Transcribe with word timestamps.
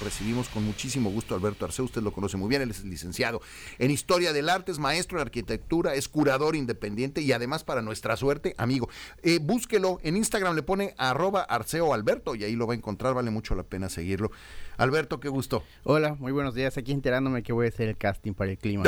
recibimos 0.00 0.48
con 0.48 0.64
muchísimo 0.64 1.10
gusto 1.10 1.34
a 1.34 1.38
Alberto 1.38 1.64
Arceo, 1.64 1.84
usted 1.84 2.02
lo 2.02 2.12
conoce 2.12 2.36
muy 2.36 2.48
bien, 2.48 2.62
él 2.62 2.70
es 2.70 2.84
licenciado 2.84 3.40
en 3.78 3.90
Historia 3.90 4.32
del 4.32 4.48
Arte, 4.48 4.72
es 4.72 4.78
maestro 4.78 5.18
en 5.18 5.22
Arquitectura, 5.22 5.94
es 5.94 6.08
curador 6.08 6.56
independiente 6.56 7.20
y 7.20 7.32
además 7.32 7.64
para 7.64 7.82
nuestra 7.82 8.16
suerte, 8.16 8.54
amigo. 8.58 8.88
Eh, 9.22 9.38
búsquelo, 9.40 9.98
en 10.02 10.16
Instagram 10.16 10.54
le 10.54 10.62
pone 10.62 10.94
arroba 10.98 11.42
Arceo 11.42 11.94
Alberto 11.94 12.34
y 12.34 12.44
ahí 12.44 12.56
lo 12.56 12.66
va 12.66 12.74
a 12.74 12.76
encontrar, 12.76 13.14
vale 13.14 13.30
mucho 13.30 13.54
la 13.54 13.62
pena 13.62 13.88
seguirlo. 13.88 14.30
Alberto, 14.76 15.20
qué 15.20 15.28
gusto. 15.28 15.62
Hola, 15.84 16.14
muy 16.14 16.32
buenos 16.32 16.54
días, 16.54 16.78
aquí 16.78 16.92
enterándome 16.92 17.42
que 17.42 17.52
voy 17.52 17.66
a 17.66 17.68
hacer 17.68 17.88
el 17.90 17.98
casting 17.98 18.32
para 18.32 18.50
el 18.52 18.56
clima. 18.58 18.84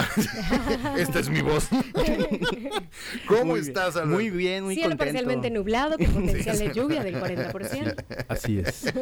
Esta 0.96 1.18
es 1.20 1.28
mi 1.28 1.42
voz. 1.42 1.68
¿Cómo 3.28 3.44
Muy 3.44 3.60
estás, 3.60 3.96
Alberto? 3.96 4.14
Muy 4.14 4.30
bien, 4.30 4.64
muy 4.64 4.74
Cielo 4.74 4.90
contento. 4.90 5.12
parcialmente 5.12 5.50
nublado 5.50 5.98
con 5.98 6.06
potencial 6.12 6.58
de 6.58 6.72
lluvia 6.72 7.04
del 7.04 7.16
40%. 7.16 8.26
Así 8.28 8.58
es. 8.58 8.92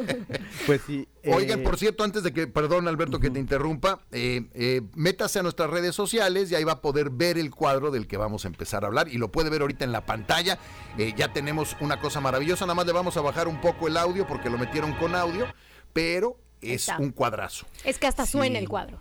Pues 0.67 0.81
sí. 0.87 1.07
Oigan, 1.27 1.61
eh, 1.61 1.63
por 1.63 1.79
cierto, 1.79 2.00
antes 2.05 2.23
de 2.23 2.33
que, 2.33 2.47
perdón 2.47 2.89
Alberto 2.89 3.19
que 3.21 3.31
te 3.31 3.39
interrumpa, 3.39 4.01
eh, 4.13 4.49
eh, 4.55 4.83
métase 4.95 5.39
a 5.39 5.43
nuestras 5.43 5.71
redes 5.71 5.95
sociales 5.95 6.51
y 6.51 6.55
ahí 6.55 6.65
va 6.65 6.73
a 6.73 6.81
poder 6.81 7.11
ver 7.11 7.39
el 7.39 7.51
cuadro 7.51 7.91
del 7.91 8.07
que 8.07 8.17
vamos 8.17 8.45
a 8.45 8.49
empezar 8.49 8.85
a 8.85 8.89
hablar 8.89 9.09
y 9.09 9.19
lo 9.19 9.31
puede 9.31 9.51
ver 9.51 9.63
ahorita 9.63 9.85
en 9.85 9.93
la 9.93 10.05
pantalla. 10.07 10.59
Eh, 10.99 11.13
ya 11.17 11.33
tenemos 11.33 11.77
una 11.81 12.01
cosa 12.01 12.21
maravillosa, 12.21 12.65
nada 12.67 12.75
más 12.75 12.87
le 12.87 12.93
vamos 12.93 13.17
a 13.17 13.21
bajar 13.21 13.49
un 13.49 13.61
poco 13.61 13.89
el 13.89 13.97
audio 13.97 14.27
porque 14.27 14.51
lo 14.51 14.59
metieron 14.59 14.93
con 14.95 15.15
audio, 15.15 15.47
pero 15.93 16.37
es 16.61 16.89
está. 16.89 16.99
un 16.99 17.11
cuadrazo. 17.13 17.67
Es 17.85 17.99
que 17.99 18.07
hasta 18.07 18.27
suena 18.27 18.59
Sí. 18.59 18.63
el 18.65 18.69
cuadro. 18.69 18.99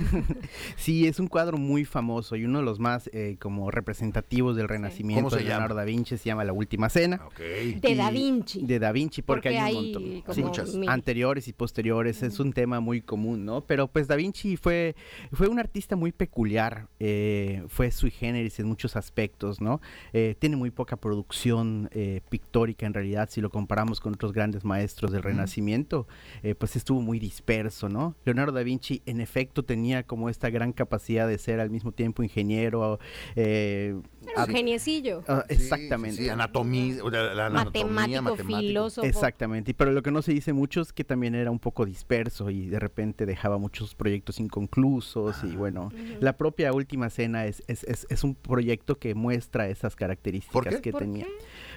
Sí, 0.76 1.06
es 1.06 1.20
un 1.20 1.26
cuadro 1.28 1.56
muy 1.58 1.84
famoso 1.84 2.36
y 2.36 2.44
uno 2.44 2.58
de 2.60 2.64
los 2.64 2.78
más 2.78 3.08
eh, 3.12 3.36
como 3.38 3.70
representativos 3.70 4.56
del 4.56 4.68
Renacimiento 4.68 5.24
¿Cómo 5.24 5.30
se 5.30 5.38
de 5.38 5.44
Leonardo 5.44 5.74
da 5.74 5.84
Vinci 5.84 6.16
se 6.16 6.24
llama 6.24 6.44
La 6.44 6.52
Última 6.52 6.88
Cena. 6.88 7.20
Ok. 7.26 7.38
De 7.80 7.94
Da 7.96 8.10
Vinci. 8.10 8.64
De 8.64 8.78
Da 8.78 8.92
Vinci, 8.92 9.22
porque, 9.22 9.50
Porque 9.50 9.58
hay 9.58 9.72
un 9.74 9.78
hay 9.78 9.92
montón. 9.92 10.20
como 10.22 10.34
Sí, 10.34 10.42
Muchas. 10.42 10.76
anteriores 10.88 11.48
y 11.48 11.52
posteriores, 11.52 12.22
es 12.22 12.40
un 12.40 12.52
tema 12.52 12.80
muy 12.80 13.00
común, 13.02 13.44
¿no? 13.44 13.62
Pero 13.62 13.88
pues 13.88 14.08
Da 14.08 14.16
Vinci 14.16 14.56
fue, 14.56 14.94
fue 15.32 15.48
un 15.48 15.58
artista 15.58 15.96
muy 15.96 16.12
peculiar, 16.12 16.88
eh, 16.98 17.62
fue 17.68 17.90
sui 17.90 18.10
generis 18.10 18.58
en 18.60 18.66
muchos 18.66 18.96
aspectos, 18.96 19.60
¿no? 19.60 19.80
Eh, 20.12 20.34
tiene 20.38 20.56
muy 20.56 20.70
poca 20.70 20.96
producción 20.96 21.88
eh, 21.92 22.20
pictórica 22.28 22.86
en 22.86 22.94
realidad, 22.94 23.28
si 23.30 23.40
lo 23.40 23.50
comparamos 23.50 24.00
con 24.00 24.14
otros 24.14 24.32
grandes 24.32 24.64
maestros 24.64 25.12
del 25.12 25.22
Renacimiento, 25.22 26.06
eh, 26.42 26.54
pues 26.54 26.76
estuvo 26.76 27.00
muy 27.00 27.18
disperso, 27.18 27.88
¿no? 27.88 28.14
Leonardo 28.24 28.52
da 28.52 28.62
Vinci 28.62 29.02
en 29.06 29.20
efecto 29.20 29.62
tenía 29.64 29.89
como 30.06 30.28
esta 30.28 30.50
gran 30.50 30.72
capacidad 30.72 31.26
de 31.28 31.38
ser 31.38 31.60
al 31.60 31.70
mismo 31.70 31.92
tiempo 31.92 32.22
ingeniero, 32.22 32.98
eh, 33.36 33.94
Era 34.32 34.44
un 34.44 34.50
geniecillo. 34.50 35.22
ah, 35.28 35.44
Sí, 35.48 35.54
exactamente. 35.54 36.16
Sí, 36.18 36.24
sí, 36.24 36.28
anatomía, 36.28 36.94
la 37.10 37.46
anatomía, 37.46 37.84
Matemático, 37.90 38.22
matemático. 38.22 38.60
filósofo. 38.68 39.06
Exactamente, 39.06 39.70
y- 39.72 39.74
pero 39.74 39.92
lo 39.92 40.02
que 40.02 40.10
no 40.10 40.22
se 40.22 40.32
dice 40.32 40.52
mucho 40.52 40.80
es 40.80 40.92
que 40.92 41.04
también 41.04 41.34
era 41.34 41.50
un 41.50 41.58
poco 41.58 41.84
disperso 41.84 42.50
y 42.50 42.66
de 42.68 42.78
repente 42.78 43.26
dejaba 43.26 43.58
muchos 43.58 43.94
proyectos 43.94 44.40
inconclusos 44.40 45.42
y 45.44 45.56
bueno, 45.56 45.90
la 46.20 46.36
propia 46.36 46.72
Última 46.72 47.10
Cena 47.10 47.46
es, 47.46 47.62
es, 47.66 47.84
es, 47.84 48.06
es 48.10 48.24
un 48.24 48.34
proyecto 48.34 48.98
que 48.98 49.14
muestra 49.14 49.68
esas 49.68 49.96
características 49.96 50.80
que 50.80 50.92
¿Por 50.92 51.00
tenía. 51.02 51.24
qué? 51.24 51.32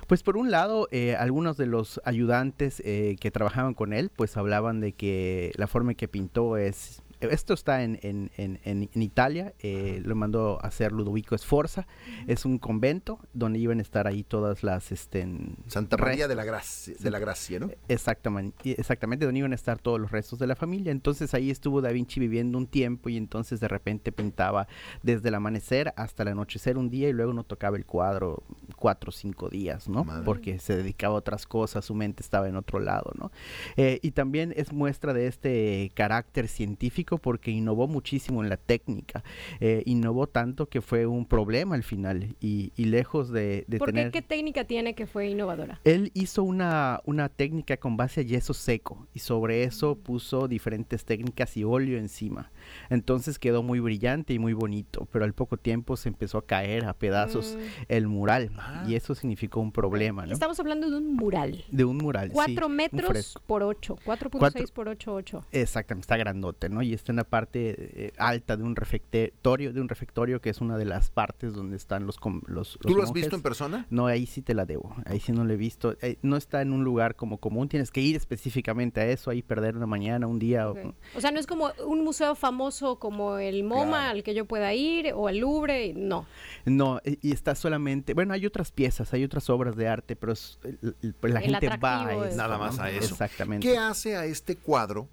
Pues 0.07 0.21
por 0.23 0.37
un 0.37 0.51
lado, 0.51 0.87
eh, 0.91 1.15
algunos 1.15 1.57
de 1.57 1.65
los 1.65 2.01
ayudantes 2.05 2.81
eh, 2.85 3.15
que 3.19 3.31
trabajaban 3.31 3.73
con 3.73 3.93
él, 3.93 4.09
pues 4.15 4.37
hablaban 4.37 4.79
de 4.81 4.91
que 4.93 5.51
la 5.55 5.67
forma 5.67 5.91
en 5.91 5.97
que 5.97 6.07
pintó 6.07 6.57
es... 6.57 7.01
Esto 7.31 7.53
está 7.53 7.83
en, 7.83 7.99
en, 8.01 8.31
en, 8.37 8.59
en- 8.63 9.01
Italia, 9.01 9.53
eh, 9.59 10.01
lo 10.03 10.15
mandó 10.15 10.59
a 10.63 10.67
hacer 10.67 10.91
Ludovico 10.91 11.37
Sforza, 11.37 11.87
es 12.27 12.45
un 12.45 12.57
convento 12.57 13.19
donde 13.33 13.59
iban 13.59 13.79
a 13.79 13.81
estar 13.81 14.07
ahí 14.07 14.23
todas 14.23 14.63
las... 14.63 14.91
Este, 14.91 15.21
en- 15.21 15.55
Santa 15.67 15.97
María 15.97 16.27
de 16.27 16.35
la 16.35 16.43
Gracia, 16.45 16.93
de 16.99 17.11
la 17.11 17.19
Gracia, 17.19 17.59
¿no? 17.59 17.69
Exactamente, 17.89 18.79
exactamente, 18.79 19.25
donde 19.25 19.39
iban 19.39 19.51
a 19.51 19.55
estar 19.55 19.79
todos 19.79 19.99
los 19.99 20.11
restos 20.11 20.39
de 20.39 20.47
la 20.47 20.55
familia. 20.55 20.91
Entonces 20.91 21.33
ahí 21.33 21.49
estuvo 21.51 21.81
Da 21.81 21.91
Vinci 21.91 22.19
viviendo 22.19 22.57
un 22.57 22.67
tiempo 22.67 23.09
y 23.09 23.17
entonces 23.17 23.59
de 23.59 23.67
repente 23.67 24.11
pintaba 24.11 24.67
desde 25.01 25.29
el 25.29 25.35
amanecer 25.35 25.93
hasta 25.95 26.23
el 26.23 26.29
anochecer 26.29 26.77
un 26.77 26.89
día 26.89 27.09
y 27.09 27.13
luego 27.13 27.33
no 27.33 27.43
tocaba 27.43 27.77
el 27.77 27.85
cuadro 27.85 28.43
cuatro 28.75 29.09
o 29.09 29.11
cinco 29.11 29.49
días, 29.49 29.87
¿no? 29.87 30.03
Madre. 30.03 30.23
Porque 30.25 30.59
se 30.59 30.75
dedicaba 30.75 31.15
a 31.15 31.17
otras 31.17 31.45
cosas, 31.45 31.85
su 31.85 31.93
mente 31.95 32.21
estaba 32.23 32.47
en 32.49 32.55
otro 32.55 32.79
lado, 32.79 33.11
¿no? 33.17 33.31
Eh, 33.77 33.99
y 34.01 34.11
también 34.11 34.53
es 34.55 34.71
muestra 34.73 35.13
de 35.13 35.27
este 35.27 35.91
carácter 35.95 36.47
científico 36.47 37.12
porque 37.17 37.51
innovó 37.51 37.87
muchísimo 37.87 38.43
en 38.43 38.49
la 38.49 38.57
técnica, 38.57 39.23
eh, 39.59 39.83
innovó 39.85 40.27
tanto 40.27 40.67
que 40.67 40.81
fue 40.81 41.05
un 41.05 41.25
problema 41.25 41.75
al 41.75 41.83
final 41.83 42.35
y, 42.39 42.71
y 42.75 42.85
lejos 42.85 43.29
de, 43.31 43.65
de 43.67 43.77
¿Por 43.77 43.87
qué? 43.89 43.93
tener... 43.93 44.11
¿Qué 44.11 44.21
técnica 44.21 44.63
tiene 44.65 44.95
que 44.95 45.07
fue 45.07 45.29
innovadora? 45.29 45.79
Él 45.83 46.11
hizo 46.13 46.43
una, 46.43 47.01
una 47.05 47.29
técnica 47.29 47.77
con 47.77 47.97
base 47.97 48.21
a 48.21 48.23
yeso 48.23 48.53
seco 48.53 49.07
y 49.13 49.19
sobre 49.19 49.63
eso 49.63 49.95
puso 49.95 50.47
diferentes 50.47 51.05
técnicas 51.05 51.55
y 51.57 51.63
óleo 51.63 51.97
encima. 51.97 52.51
Entonces 52.89 53.39
quedó 53.39 53.63
muy 53.63 53.79
brillante 53.79 54.33
y 54.33 54.39
muy 54.39 54.53
bonito, 54.53 55.07
pero 55.11 55.25
al 55.25 55.33
poco 55.33 55.57
tiempo 55.57 55.97
se 55.97 56.09
empezó 56.09 56.37
a 56.37 56.45
caer 56.45 56.85
a 56.85 56.93
pedazos 56.93 57.55
Mm. 57.57 57.59
el 57.89 58.07
mural 58.07 58.51
Ah. 58.57 58.85
y 58.87 58.95
eso 58.95 59.15
significó 59.15 59.59
un 59.59 59.71
problema, 59.71 60.25
¿no? 60.25 60.33
Estamos 60.33 60.59
hablando 60.59 60.89
de 60.89 60.97
un 60.97 61.15
mural. 61.15 61.63
De 61.71 61.83
un 61.85 61.97
mural. 61.97 62.29
sí, 62.29 62.33
Cuatro 62.33 62.67
un 62.67 62.75
metros 62.75 63.35
por 63.45 63.63
ocho. 63.63 63.97
4.6 64.05 64.39
Cuatro- 64.39 64.65
por 64.73 64.87
8, 64.89 65.13
8. 65.13 65.45
Exactamente, 65.51 66.03
está 66.03 66.17
grandote, 66.17 66.69
¿no? 66.69 66.81
Y 66.81 66.93
está 67.03 67.11
en 67.11 67.17
la 67.17 67.23
parte 67.25 67.75
eh, 68.07 68.13
alta 68.17 68.55
de 68.55 68.63
un 68.63 68.75
refectorio, 68.77 69.73
de 69.73 69.81
un 69.81 69.89
refectorio 69.89 70.39
que 70.41 70.49
es 70.49 70.61
una 70.61 70.77
de 70.77 70.85
las 70.85 71.09
partes 71.09 71.53
donde 71.53 71.75
están 71.75 72.05
los 72.05 72.17
com- 72.17 72.41
los, 72.47 72.77
¿Tú 72.81 72.89
los 72.89 72.97
lo 72.97 73.03
has 73.03 73.13
visto 73.13 73.35
en 73.35 73.41
persona? 73.41 73.85
No, 73.89 74.07
ahí 74.07 74.25
sí 74.25 74.41
te 74.41 74.53
la 74.53 74.65
debo. 74.65 74.95
Ahí 75.05 75.19
sí 75.19 75.33
no 75.33 75.43
lo 75.43 75.53
he 75.53 75.57
visto. 75.57 75.95
Eh, 76.01 76.17
no 76.21 76.37
está 76.37 76.61
en 76.61 76.71
un 76.71 76.83
lugar 76.85 77.15
como 77.15 77.37
común. 77.39 77.67
Tienes 77.67 77.91
que 77.91 77.99
ir 78.01 78.15
específicamente 78.15 79.01
a 79.01 79.05
eso, 79.07 79.29
ahí 79.29 79.41
perder 79.41 79.75
una 79.75 79.85
mañana, 79.85 80.27
un 80.27 80.39
día. 80.39 80.69
o-. 80.69 80.75
O 81.15 81.19
sea, 81.21 81.31
no 81.31 81.39
es 81.39 81.45
como 81.47 81.71
un 81.85 82.03
museo 82.05 82.35
famoso 82.35 82.97
como 82.99 83.37
el 83.37 83.63
MoMA 83.65 83.83
Claro. 83.97 84.09
al 84.11 84.23
que 84.23 84.33
yo 84.33 84.45
pueda 84.45 84.73
ir 84.73 85.11
o 85.13 85.27
el 85.29 85.39
Louvre. 85.39 85.93
No. 85.95 86.25
No, 86.65 87.01
y 87.03 87.31
está 87.33 87.53
solamente. 87.55 88.13
Bueno, 88.13 88.33
hay 88.33 88.45
otras 88.45 88.71
piezas, 88.71 89.13
hay 89.13 89.23
otras 89.25 89.49
obras 89.49 89.75
de 89.75 89.87
arte, 89.89 90.15
pero 90.15 90.31
es- 90.31 90.57
el- 90.63 90.95
el- 91.01 91.15
la 91.33 91.39
El 91.41 91.45
gente 91.57 91.69
va 91.77 92.07
a 92.07 92.13
eso. 92.13 92.25
es- 92.25 92.35
Nada 92.37 92.57
más 92.57 92.77
¿no? 92.77 92.83
a 92.83 92.89
eso. 92.91 93.13
Exactamente. 93.13 93.67
¿Qué 93.67 93.77
hace 93.77 94.15
a 94.15 94.25
este 94.25 94.55
cuadro 94.55 95.09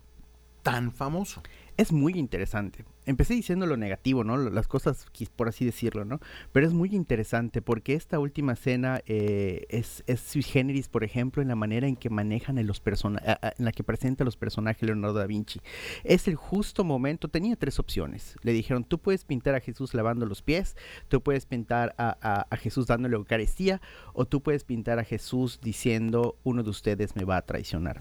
tan 0.62 0.92
famoso? 0.92 1.42
Es 1.80 1.92
muy 1.92 2.12
interesante. 2.12 2.84
Empecé 3.06 3.34
diciendo 3.34 3.66
lo 3.66 3.76
negativo, 3.76 4.24
¿no? 4.24 4.36
Las 4.36 4.68
cosas, 4.68 5.06
por 5.36 5.48
así 5.48 5.64
decirlo, 5.64 6.04
¿no? 6.04 6.20
Pero 6.52 6.66
es 6.66 6.72
muy 6.72 6.94
interesante 6.94 7.62
porque 7.62 7.94
esta 7.94 8.18
última 8.18 8.52
escena 8.52 9.00
eh, 9.06 9.66
es, 9.70 10.04
es 10.06 10.20
sui 10.20 10.42
generis, 10.42 10.88
por 10.88 11.02
ejemplo, 11.02 11.40
en 11.42 11.48
la 11.48 11.56
manera 11.56 11.86
en 11.88 11.96
que 11.96 12.10
manejan 12.10 12.58
en 12.58 12.66
los 12.66 12.78
personajes, 12.80 13.36
en 13.58 13.64
la 13.64 13.72
que 13.72 13.82
presenta 13.84 14.22
a 14.22 14.26
los 14.26 14.36
personajes 14.36 14.82
Leonardo 14.82 15.14
da 15.18 15.26
Vinci. 15.26 15.60
Es 16.04 16.28
el 16.28 16.34
justo 16.36 16.84
momento, 16.84 17.28
tenía 17.28 17.56
tres 17.56 17.78
opciones. 17.78 18.36
Le 18.42 18.52
dijeron, 18.52 18.84
tú 18.84 18.98
puedes 18.98 19.24
pintar 19.24 19.54
a 19.54 19.60
Jesús 19.60 19.94
lavando 19.94 20.26
los 20.26 20.42
pies, 20.42 20.76
tú 21.08 21.22
puedes 21.22 21.46
pintar 21.46 21.94
a, 21.98 22.16
a- 22.20 22.46
a 22.50 22.56
Jesús 22.56 22.86
dándole 22.86 23.16
Eucaristía, 23.16 23.80
o 24.12 24.26
tú 24.26 24.42
puedes 24.42 24.64
pintar 24.64 24.98
a 24.98 25.04
Jesús 25.04 25.58
diciendo, 25.62 26.36
uno 26.44 26.62
de 26.62 26.70
ustedes 26.70 27.16
me 27.16 27.24
va 27.24 27.38
a 27.38 27.42
traicionar. 27.42 27.98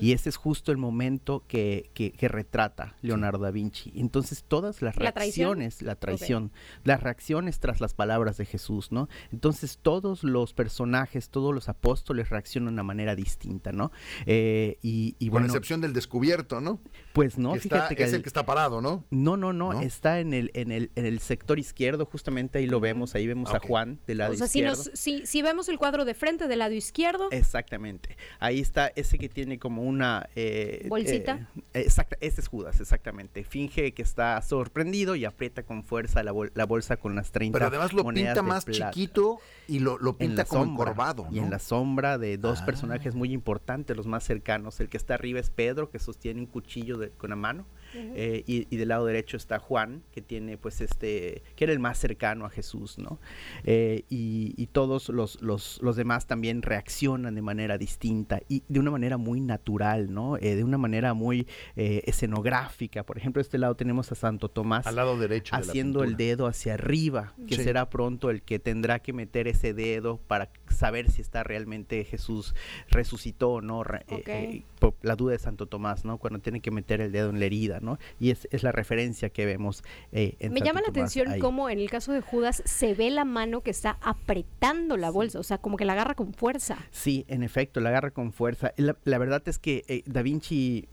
Y 0.00 0.12
ese 0.12 0.30
es 0.30 0.36
justo 0.36 0.72
el 0.72 0.78
momento 0.78 1.44
que, 1.46 1.90
que- 1.94 2.12
que 2.12 2.28
retrata 2.28 2.96
Leonardo 3.02 3.38
da 3.40 3.50
Vinci. 3.50 3.92
Entonces 3.94 4.37
todas 4.44 4.82
las 4.82 4.96
¿La 4.96 5.12
traición? 5.12 5.58
reacciones, 5.58 5.82
la 5.82 5.94
traición, 5.96 6.52
las 6.84 7.02
reacciones 7.02 7.60
tras 7.60 7.80
las 7.80 7.94
palabras 7.94 8.36
de 8.36 8.44
Jesús, 8.44 8.92
¿no? 8.92 9.08
Entonces 9.32 9.78
todos 9.80 10.24
los 10.24 10.52
personajes, 10.54 11.28
todos 11.30 11.54
los 11.54 11.68
apóstoles 11.68 12.28
reaccionan 12.30 12.68
de 12.68 12.72
una 12.74 12.82
manera 12.82 13.14
distinta, 13.14 13.72
¿no? 13.72 13.90
Eh, 14.26 14.78
y, 14.82 15.16
y 15.18 15.26
Con 15.26 15.32
bueno, 15.32 15.46
excepción 15.46 15.80
del 15.80 15.92
descubierto, 15.92 16.60
¿no? 16.60 16.80
pues 17.12 17.36
no, 17.38 17.52
Que 17.52 17.58
está- 17.58 17.76
fíjate 17.76 17.96
que 17.96 18.02
es 18.04 18.10
el 18.10 18.16
el- 18.16 18.22
que 18.22 18.28
está 18.28 18.44
parado, 18.46 18.80
¿no? 18.80 19.04
no, 19.10 19.36
no, 19.36 19.52
no, 19.52 19.72
¿No? 19.72 19.80
está 19.80 20.20
en 20.20 20.32
el, 20.34 20.50
en 20.54 20.70
el, 20.72 20.90
en 20.94 21.04
el 21.06 21.18
sector 21.20 21.58
izquierdo, 21.58 22.06
justamente 22.06 22.58
ahí 22.58 22.66
lo 22.66 22.80
vemos, 22.80 23.14
ahí 23.14 23.26
vemos 23.26 23.52
a 23.54 23.58
Juan 23.58 23.98
del 24.06 24.18
lado 24.18 24.32
O 24.34 24.36
sea, 24.36 24.46
si, 24.46 24.60
izquierdo. 24.60 24.84
nos, 24.84 24.98
si, 24.98 25.26
si 25.26 25.42
vemos 25.42 25.68
el 25.68 25.78
cuadro 25.78 26.04
de 26.04 26.14
frente 26.14 26.46
del 26.48 26.58
lado 26.60 26.74
izquierdo, 26.74 27.28
Exactamente. 27.30 28.16
Ahí 28.38 28.60
está 28.60 28.92
ese 28.94 29.18
que 29.18 29.28
tiene 29.28 29.58
como 29.58 29.82
una... 29.82 30.28
eh, 30.36 30.86
¿Bolsita? 30.88 31.48
eh, 31.74 31.80
exacta, 31.80 32.16
ese 32.20 32.40
es 32.40 32.48
Judas, 32.48 32.80
exactamente. 32.80 33.42
Finge 33.44 33.92
que 33.94 34.02
está 34.02 34.27
sorprendido 34.42 35.14
y 35.16 35.24
aprieta 35.24 35.62
con 35.62 35.82
fuerza 35.84 36.22
la, 36.22 36.32
bol- 36.32 36.52
la 36.54 36.64
bolsa 36.66 36.96
con 36.96 37.14
las 37.14 37.30
30 37.32 37.56
Pero 37.58 37.66
además 37.68 37.92
lo 37.92 38.04
monedas 38.04 38.34
pinta 38.34 38.42
más 38.42 38.64
plata. 38.64 38.90
chiquito 38.90 39.38
y 39.66 39.78
lo, 39.80 39.98
pinta 40.16 40.44
como 40.44 40.64
sombra, 40.64 40.82
encorvado, 40.84 41.28
Y 41.30 41.38
en 41.38 41.50
la 41.50 41.58
sombra 41.58 42.18
de 42.18 42.36
dos 42.38 42.60
Ah. 42.62 42.66
personajes 42.66 43.14
muy 43.14 43.32
importantes, 43.32 43.96
los 43.96 44.06
más 44.06 44.24
cercanos. 44.24 44.80
El 44.80 44.88
que 44.88 44.96
está 44.96 45.14
arriba 45.14 45.40
es 45.40 45.50
Pedro, 45.50 45.90
que 45.90 45.98
sostiene 45.98 46.40
un 46.40 46.46
cuchillo 46.46 46.98
de- 46.98 47.10
con 47.10 47.30
la 47.30 47.36
mano. 47.36 47.66
Eh, 47.94 48.44
y, 48.46 48.66
y 48.70 48.76
del 48.76 48.88
lado 48.88 49.06
derecho 49.06 49.36
está 49.36 49.58
Juan, 49.58 50.02
que 50.12 50.20
tiene 50.20 50.56
pues 50.58 50.80
este, 50.80 51.42
que 51.56 51.64
era 51.64 51.72
el 51.72 51.78
más 51.78 51.98
cercano 51.98 52.44
a 52.44 52.50
Jesús, 52.50 52.98
¿no? 52.98 53.18
Eh, 53.64 54.04
y, 54.08 54.54
y 54.56 54.66
todos 54.66 55.08
los, 55.08 55.40
los, 55.42 55.80
los 55.82 55.96
demás 55.96 56.26
también 56.26 56.62
reaccionan 56.62 57.34
de 57.34 57.42
manera 57.42 57.78
distinta 57.78 58.40
y 58.48 58.62
de 58.68 58.80
una 58.80 58.90
manera 58.90 59.16
muy 59.16 59.40
natural, 59.40 60.12
¿no? 60.12 60.36
Eh, 60.36 60.56
de 60.56 60.64
una 60.64 60.78
manera 60.78 61.14
muy 61.14 61.46
eh, 61.76 62.02
escenográfica. 62.06 63.04
Por 63.04 63.18
ejemplo, 63.18 63.40
de 63.40 63.44
este 63.44 63.58
lado 63.58 63.74
tenemos 63.74 64.10
a 64.12 64.14
Santo 64.14 64.48
Tomás. 64.48 64.86
Al 64.86 64.96
lado 64.96 65.18
derecho. 65.18 65.54
Haciendo 65.54 66.04
el 66.04 66.16
dedo 66.16 66.46
hacia 66.46 66.74
arriba, 66.74 67.34
que 67.46 67.56
será 67.56 67.90
pronto 67.90 68.30
el 68.30 68.42
que 68.42 68.58
tendrá 68.58 69.00
que 69.00 69.12
meter 69.12 69.48
ese 69.48 69.74
dedo 69.74 70.18
para 70.26 70.50
saber 70.68 71.10
si 71.10 71.20
está 71.20 71.42
realmente 71.42 72.04
Jesús 72.04 72.54
resucitó 72.88 73.50
o 73.50 73.60
no. 73.60 73.82
Eh, 73.82 74.22
eh, 74.26 74.62
la 75.02 75.16
duda 75.16 75.32
de 75.32 75.38
Santo 75.38 75.66
Tomás, 75.66 76.04
¿no? 76.04 76.18
Cuando 76.18 76.38
tiene 76.38 76.60
que 76.60 76.70
meter 76.70 77.00
el 77.00 77.12
dedo 77.12 77.30
en 77.30 77.40
la 77.40 77.46
herida, 77.46 77.77
¿no? 77.80 77.98
Y 78.18 78.30
es, 78.30 78.46
la 78.62 78.72
referencia 78.72 79.30
que 79.30 79.46
vemos 79.46 79.82
eh, 80.12 80.36
en 80.40 80.52
Me 80.52 80.60
llama 80.60 80.80
la 80.80 80.88
atención 80.88 81.38
cómo 81.38 81.70
en 81.70 81.78
el 81.78 81.90
caso 81.90 82.12
de 82.12 82.20
Judas 82.20 82.62
se 82.64 82.94
ve 82.94 83.10
la 83.10 83.24
mano 83.24 83.62
que 83.62 83.70
está 83.70 83.98
apretando 84.00 84.96
la 84.96 85.10
bolsa, 85.10 85.38
o 85.38 85.42
sea, 85.42 85.58
como 85.58 85.76
que 85.76 85.84
la 85.84 85.92
agarra 85.92 86.14
con 86.14 86.32
fuerza. 86.34 86.78
Sí, 86.90 87.24
en 87.28 87.42
efecto, 87.42 87.80
la 87.80 87.90
agarra 87.90 88.10
con 88.10 88.32
fuerza. 88.32 88.72
La, 88.76 88.96
la 89.04 89.18
verdad 89.18 89.42
es 89.46 89.58
que 89.58 90.02
Da 90.06 90.22
Vinci 90.22 90.88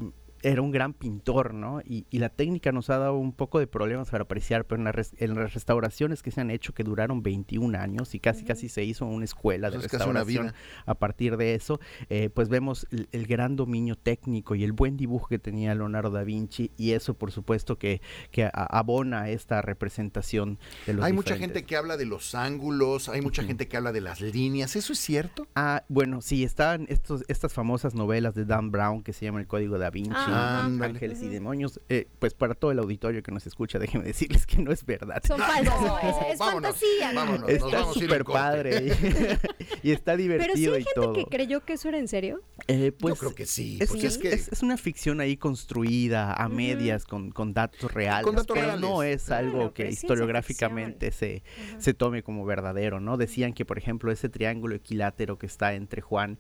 era 0.46 0.62
un 0.62 0.72
gran 0.72 0.94
pintor, 0.94 1.56
¿no? 1.56 1.82
Y, 1.84 2.06
la 2.12 2.30
técnica 2.30 2.72
nos 2.72 2.90
ha 2.90 2.98
dado 2.98 3.18
un 3.18 3.34
poco 3.34 3.60
de 3.60 3.68
problemas 3.68 4.10
para 4.10 4.24
apreciar, 4.24 4.66
pero 4.66 4.80
en, 4.80 5.36
las 5.36 5.54
restauraciones 5.54 6.24
que 6.24 6.32
se 6.32 6.40
han 6.40 6.50
hecho, 6.50 6.74
que 6.74 6.84
duraron 6.84 7.24
21 7.24 7.78
años 7.78 8.16
y 8.16 8.20
casi 8.20 8.46
casi 8.46 8.70
se 8.70 8.84
hizo 8.84 9.06
una 9.06 9.26
escuela 9.26 9.70
de 9.70 9.80
restauración 9.80 10.54
a 10.86 10.94
partir 10.96 11.36
de 11.36 11.56
eso, 11.56 11.80
eh, 12.10 12.30
pues 12.30 12.48
vemos 12.48 12.88
el, 12.92 13.26
gran 13.26 13.56
dominio 13.56 13.96
técnico 13.98 14.54
y 14.56 14.64
el 14.64 14.72
buen 14.72 14.98
dibujo 14.98 15.28
que 15.28 15.40
tenía 15.40 15.74
Leonardo 15.74 16.12
da 16.12 16.24
Vinci 16.24 16.72
y 16.78 16.92
eso 16.92 17.16
por 17.16 17.32
supuesto 17.32 17.78
que, 17.78 18.02
que 18.30 18.50
abona 18.54 19.30
esta 19.30 19.64
representación 19.64 20.60
de 20.86 20.94
los 20.94 21.06
Hay 21.06 21.14
mucha 21.14 21.38
gente 21.38 21.64
que 21.64 21.76
habla 21.76 21.98
de 21.98 22.06
los 22.06 22.36
ángulos, 22.36 23.10
hay 23.10 23.22
mucha 23.22 23.44
gente 23.44 23.68
que 23.68 23.78
habla 23.78 23.92
de 23.92 24.02
las 24.02 24.22
líneas, 24.22 24.76
¿eso 24.76 24.94
es 24.94 25.00
cierto? 25.00 25.48
Ah, 25.56 25.84
bueno, 25.90 26.22
sí, 26.22 26.44
están 26.44 26.86
estos, 26.88 27.26
estas 27.28 27.52
famosas 27.52 27.96
novelas 27.96 28.36
de 28.36 28.46
Dan 28.46 28.72
Brown 28.72 29.02
que 29.02 29.12
se 29.12 29.26
llama 29.26 29.40
El 29.40 29.48
Código 29.48 29.80
da 29.80 29.90
Vinci. 29.90 30.14
Ah, 30.16 30.35
ángeles 30.36 31.22
y 31.22 31.30
demonios. 31.30 31.80
Eh, 31.90 32.08
pues 32.20 32.34
para 32.34 32.56
todo 32.56 32.72
el 32.72 32.80
auditorio 32.80 33.24
que 33.24 33.32
nos 33.32 33.46
escucha, 33.48 33.80
déjenme 33.80 34.06
decirles 34.06 34.46
que 34.46 34.62
no 34.62 34.72
es 34.72 34.86
verdad. 34.86 35.22
Son 35.26 35.40
falsas, 35.40 35.76
es, 36.04 36.38
fantasía. 36.38 37.12
está 37.48 37.94
súper 37.94 38.24
padre 38.24 38.94
y, 39.84 39.92
está 39.92 40.16
divertido 40.18 40.48
Pero 40.48 40.56
sí 40.56 40.68
hay 40.68 40.86
gente 40.94 41.24
que 41.24 41.26
creyó 41.26 41.64
que 41.64 41.74
eso 41.74 41.90
era 41.90 41.98
en 41.98 42.08
serio. 42.08 42.42
Eh, 42.68 42.92
pues, 42.92 43.16
Yo 43.16 43.20
creo 43.20 43.36
que 43.36 43.46
sí. 43.46 43.78
Es, 43.82 43.92
es, 43.94 44.64
una 44.64 44.78
ficción 44.78 45.22
ahí 45.22 45.38
construida 45.38 46.34
a 46.34 46.50
medias 46.50 47.06
con, 47.06 47.32
con, 47.32 47.54
datos 47.54 47.94
reales. 47.94 48.46
pero 48.48 48.78
no 48.78 49.04
es 49.04 49.30
algo 49.32 49.74
que 49.74 49.90
historiográficamente 49.90 51.12
se, 51.12 51.44
se 51.78 51.94
tome 51.94 52.24
como 52.24 52.46
verdadero, 52.46 53.00
¿no? 53.00 53.18
Decían 53.18 53.54
que, 53.54 53.66
por 53.66 53.78
ejemplo, 53.78 54.12
ese 54.12 54.30
triángulo 54.30 54.76
equilátero 54.76 55.38
que 55.38 55.46
está 55.46 55.74
entre 55.74 56.02
Juan 56.02 56.40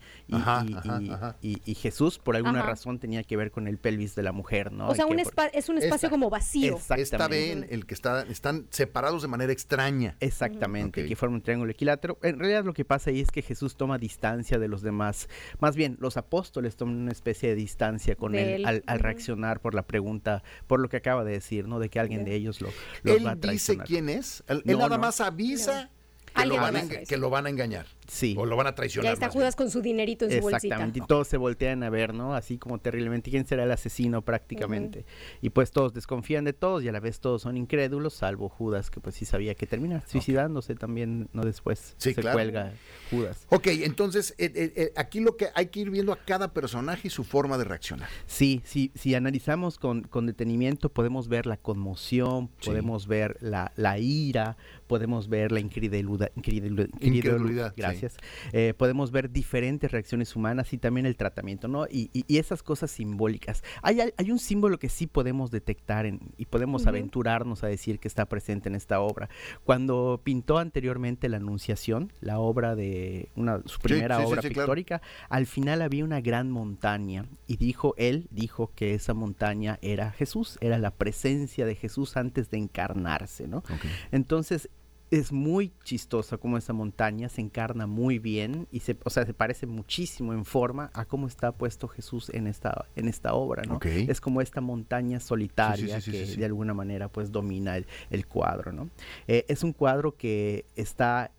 y, 1.41 1.61
y 1.65 1.75
Jesús, 1.75 2.19
por 2.19 2.35
alguna 2.35 2.61
razón 2.61 2.99
tenía 2.99 3.23
que 3.23 3.37
ver 3.37 3.51
con 3.51 3.67
el 3.67 3.77
pelvis 3.85 4.15
de 4.15 4.23
la 4.23 4.31
mujer, 4.31 4.71
¿no? 4.71 4.87
O 4.87 4.95
sea, 4.95 5.05
un 5.05 5.19
es 5.19 5.69
un 5.69 5.77
espacio 5.77 6.09
como 6.09 6.31
vacío. 6.31 6.79
Esta 6.97 7.27
ven 7.27 7.67
el 7.69 7.85
que 7.85 7.93
está, 7.93 8.23
están 8.23 8.65
separados 8.71 9.21
de 9.21 9.27
manera 9.27 9.53
extraña. 9.53 10.17
Exactamente, 10.19 11.05
que 11.05 11.15
forma 11.15 11.35
un 11.35 11.43
triángulo 11.43 11.69
equilátero. 11.71 12.17
En 12.23 12.39
realidad 12.39 12.65
lo 12.65 12.73
que 12.73 12.83
pasa 12.83 13.11
ahí 13.11 13.19
es 13.19 13.29
que 13.29 13.43
Jesús 13.43 13.75
toma 13.75 13.99
distancia 13.99 14.57
de 14.57 14.67
los 14.67 14.81
demás. 14.81 15.29
Más 15.59 15.75
bien, 15.75 15.97
los 15.99 16.17
apóstoles 16.17 16.75
toman 16.77 16.95
una 16.95 17.11
especie 17.11 17.49
de 17.49 17.55
distancia 17.55 18.15
con 18.15 18.33
él, 18.33 18.65
al, 18.65 18.99
reaccionar 18.99 19.59
por 19.59 19.75
la 19.75 19.83
pregunta, 19.83 20.41
por 20.65 20.79
lo 20.79 20.89
que 20.89 20.97
acaba 20.97 21.23
de 21.23 21.33
decir, 21.33 21.67
¿no? 21.67 21.77
De 21.77 21.89
que 21.89 21.99
alguien 21.99 22.25
de 22.25 22.33
ellos 22.33 22.61
lo, 22.61 22.69
él 23.03 23.23
va 23.23 23.31
a 23.31 23.35
dice 23.35 23.77
quién 23.77 24.09
es. 24.09 24.43
Él, 24.47 24.63
nada 24.65 24.97
más 24.97 25.21
avisa 25.21 25.91
que 26.35 26.47
lo, 26.47 26.57
van 27.29 27.45
a, 27.45 27.49
engañar. 27.49 27.85
Sí. 28.07 28.35
O 28.37 28.45
lo 28.45 28.55
van 28.55 28.67
a 28.67 28.75
traicionar. 28.75 29.09
Ya 29.09 29.13
está 29.13 29.29
Judas 29.29 29.55
con 29.55 29.69
su 29.69 29.81
dinerito 29.81 30.25
en 30.25 30.31
su 30.31 30.41
bolsita. 30.41 30.57
Exactamente. 30.57 30.99
Y 30.99 31.07
todos 31.07 31.27
se 31.27 31.37
voltean 31.37 31.83
a 31.83 31.89
ver, 31.89 32.13
¿no? 32.13 32.35
Así 32.35 32.57
como 32.57 32.79
terriblemente. 32.79 33.31
¿Quién 33.31 33.45
será 33.45 33.63
el 33.63 33.71
asesino 33.71 34.21
prácticamente? 34.21 35.05
Y 35.41 35.49
pues 35.49 35.71
todos 35.71 35.93
desconfían 35.93 36.45
de 36.45 36.53
todos 36.53 36.83
y 36.83 36.87
a 36.87 36.91
la 36.91 36.99
vez 36.99 37.19
todos 37.19 37.41
son 37.41 37.57
incrédulos, 37.57 38.13
salvo 38.13 38.49
Judas, 38.49 38.89
que 38.89 38.99
pues 38.99 39.15
sí 39.15 39.25
sabía 39.25 39.55
que 39.55 39.65
termina 39.65 40.03
suicidándose 40.07 40.75
también, 40.75 41.29
¿no? 41.33 41.43
Después 41.43 41.95
se 41.97 42.15
cuelga 42.15 42.73
Judas. 43.09 43.45
Ok, 43.49 43.67
entonces 43.67 44.35
eh, 44.37 44.51
eh, 44.55 44.73
eh, 44.75 44.93
aquí 44.95 45.19
lo 45.19 45.37
que 45.37 45.47
hay 45.55 45.67
que 45.67 45.81
ir 45.81 45.89
viendo 45.89 46.11
a 46.13 46.17
cada 46.17 46.53
personaje 46.53 47.07
y 47.07 47.11
su 47.11 47.23
forma 47.23 47.57
de 47.57 47.63
reaccionar. 47.63 48.09
Sí, 48.25 48.61
sí, 48.65 48.91
si 48.95 49.15
analizamos 49.15 49.77
con, 49.79 50.03
con 50.03 50.25
detenimiento 50.25 50.89
podemos 50.89 51.27
ver 51.27 51.45
la 51.45 51.57
conmoción, 51.57 52.49
podemos 52.63 53.07
ver 53.07 53.37
la, 53.41 53.71
la 53.75 53.97
ira, 53.99 54.57
podemos 54.87 55.29
ver 55.29 55.51
la 55.51 55.59
incredulidad. 55.59 56.31
incredulidad, 56.99 57.73
gracias. 58.01 58.17
Eh, 58.53 58.73
podemos 58.77 59.11
ver 59.11 59.31
diferentes 59.31 59.91
reacciones 59.91 60.35
humanas 60.35 60.73
y 60.73 60.77
también 60.77 61.05
el 61.05 61.15
tratamiento, 61.15 61.67
¿no? 61.67 61.85
Y, 61.89 62.09
esas 62.35 62.63
cosas 62.63 62.91
simbólicas. 62.91 63.63
Hay, 63.81 63.99
hay, 64.01 64.31
un 64.31 64.39
símbolo 64.39 64.77
que 64.77 64.89
sí 64.89 65.07
podemos 65.07 65.51
detectar 65.51 66.05
y 66.05 66.45
podemos 66.45 66.85
aventurarnos 66.85 67.63
a 67.63 67.67
decir 67.67 67.99
que 67.99 68.07
está 68.07 68.25
presente 68.25 68.67
en 68.67 68.75
esta 68.75 68.99
obra. 68.99 69.29
Cuando 69.63 70.19
pintó 70.23 70.57
anteriormente 70.57 71.29
la 71.29 71.37
Anunciación, 71.37 72.11
la 72.19 72.39
obra 72.39 72.75
de 72.75 73.29
una, 73.35 73.61
su 73.65 73.79
primera 73.79 74.19
obra 74.19 74.41
pictórica, 74.41 75.01
al 75.29 75.45
final 75.45 75.81
había 75.81 76.03
una 76.03 76.19
gran 76.19 76.51
montaña 76.51 77.25
y 77.47 77.57
dijo, 77.57 77.93
él 77.97 78.27
dijo 78.31 78.71
que 78.75 78.93
esa 78.93 79.13
montaña 79.13 79.79
era 79.81 80.11
Jesús, 80.11 80.57
era 80.61 80.77
la 80.77 80.91
presencia 80.91 81.65
de 81.65 81.75
Jesús 81.75 82.17
antes 82.17 82.49
de 82.49 82.57
encarnarse, 82.57 83.47
¿no? 83.47 83.63
Entonces, 84.11 84.69
es 85.19 85.31
muy 85.31 85.71
chistosa 85.83 86.37
como 86.37 86.57
esa 86.57 86.73
montaña 86.73 87.29
se 87.29 87.39
encarna 87.39 87.87
muy 87.87 88.19
bien 88.19 88.67
y 88.71 88.81
se, 88.81 88.97
o 89.03 89.09
sea, 89.09 89.25
se 89.25 89.33
parece 89.33 89.65
muchísimo 89.65 90.33
en 90.33 90.43
forma 90.43 90.91
a 90.93 91.05
cómo 91.05 91.27
está 91.27 91.53
puesto 91.53 91.87
Jesús 91.87 92.29
en 92.33 92.47
esta, 92.47 92.85
en 92.97 93.07
esta 93.07 93.33
obra, 93.33 93.63
¿no? 93.63 93.79
Es 93.81 94.19
como 94.19 94.41
esta 94.41 94.59
montaña 94.59 95.21
solitaria 95.21 96.01
que 96.01 96.25
de 96.25 96.45
alguna 96.45 96.73
manera 96.73 97.07
pues 97.07 97.31
domina 97.31 97.77
el, 97.77 98.27
cuadro, 98.27 98.73
¿no? 98.73 98.89
Eh, 99.27 99.45
es 99.47 99.63
un 99.63 99.71
cuadro 99.71 100.17
que 100.17 100.65
está 100.75 101.31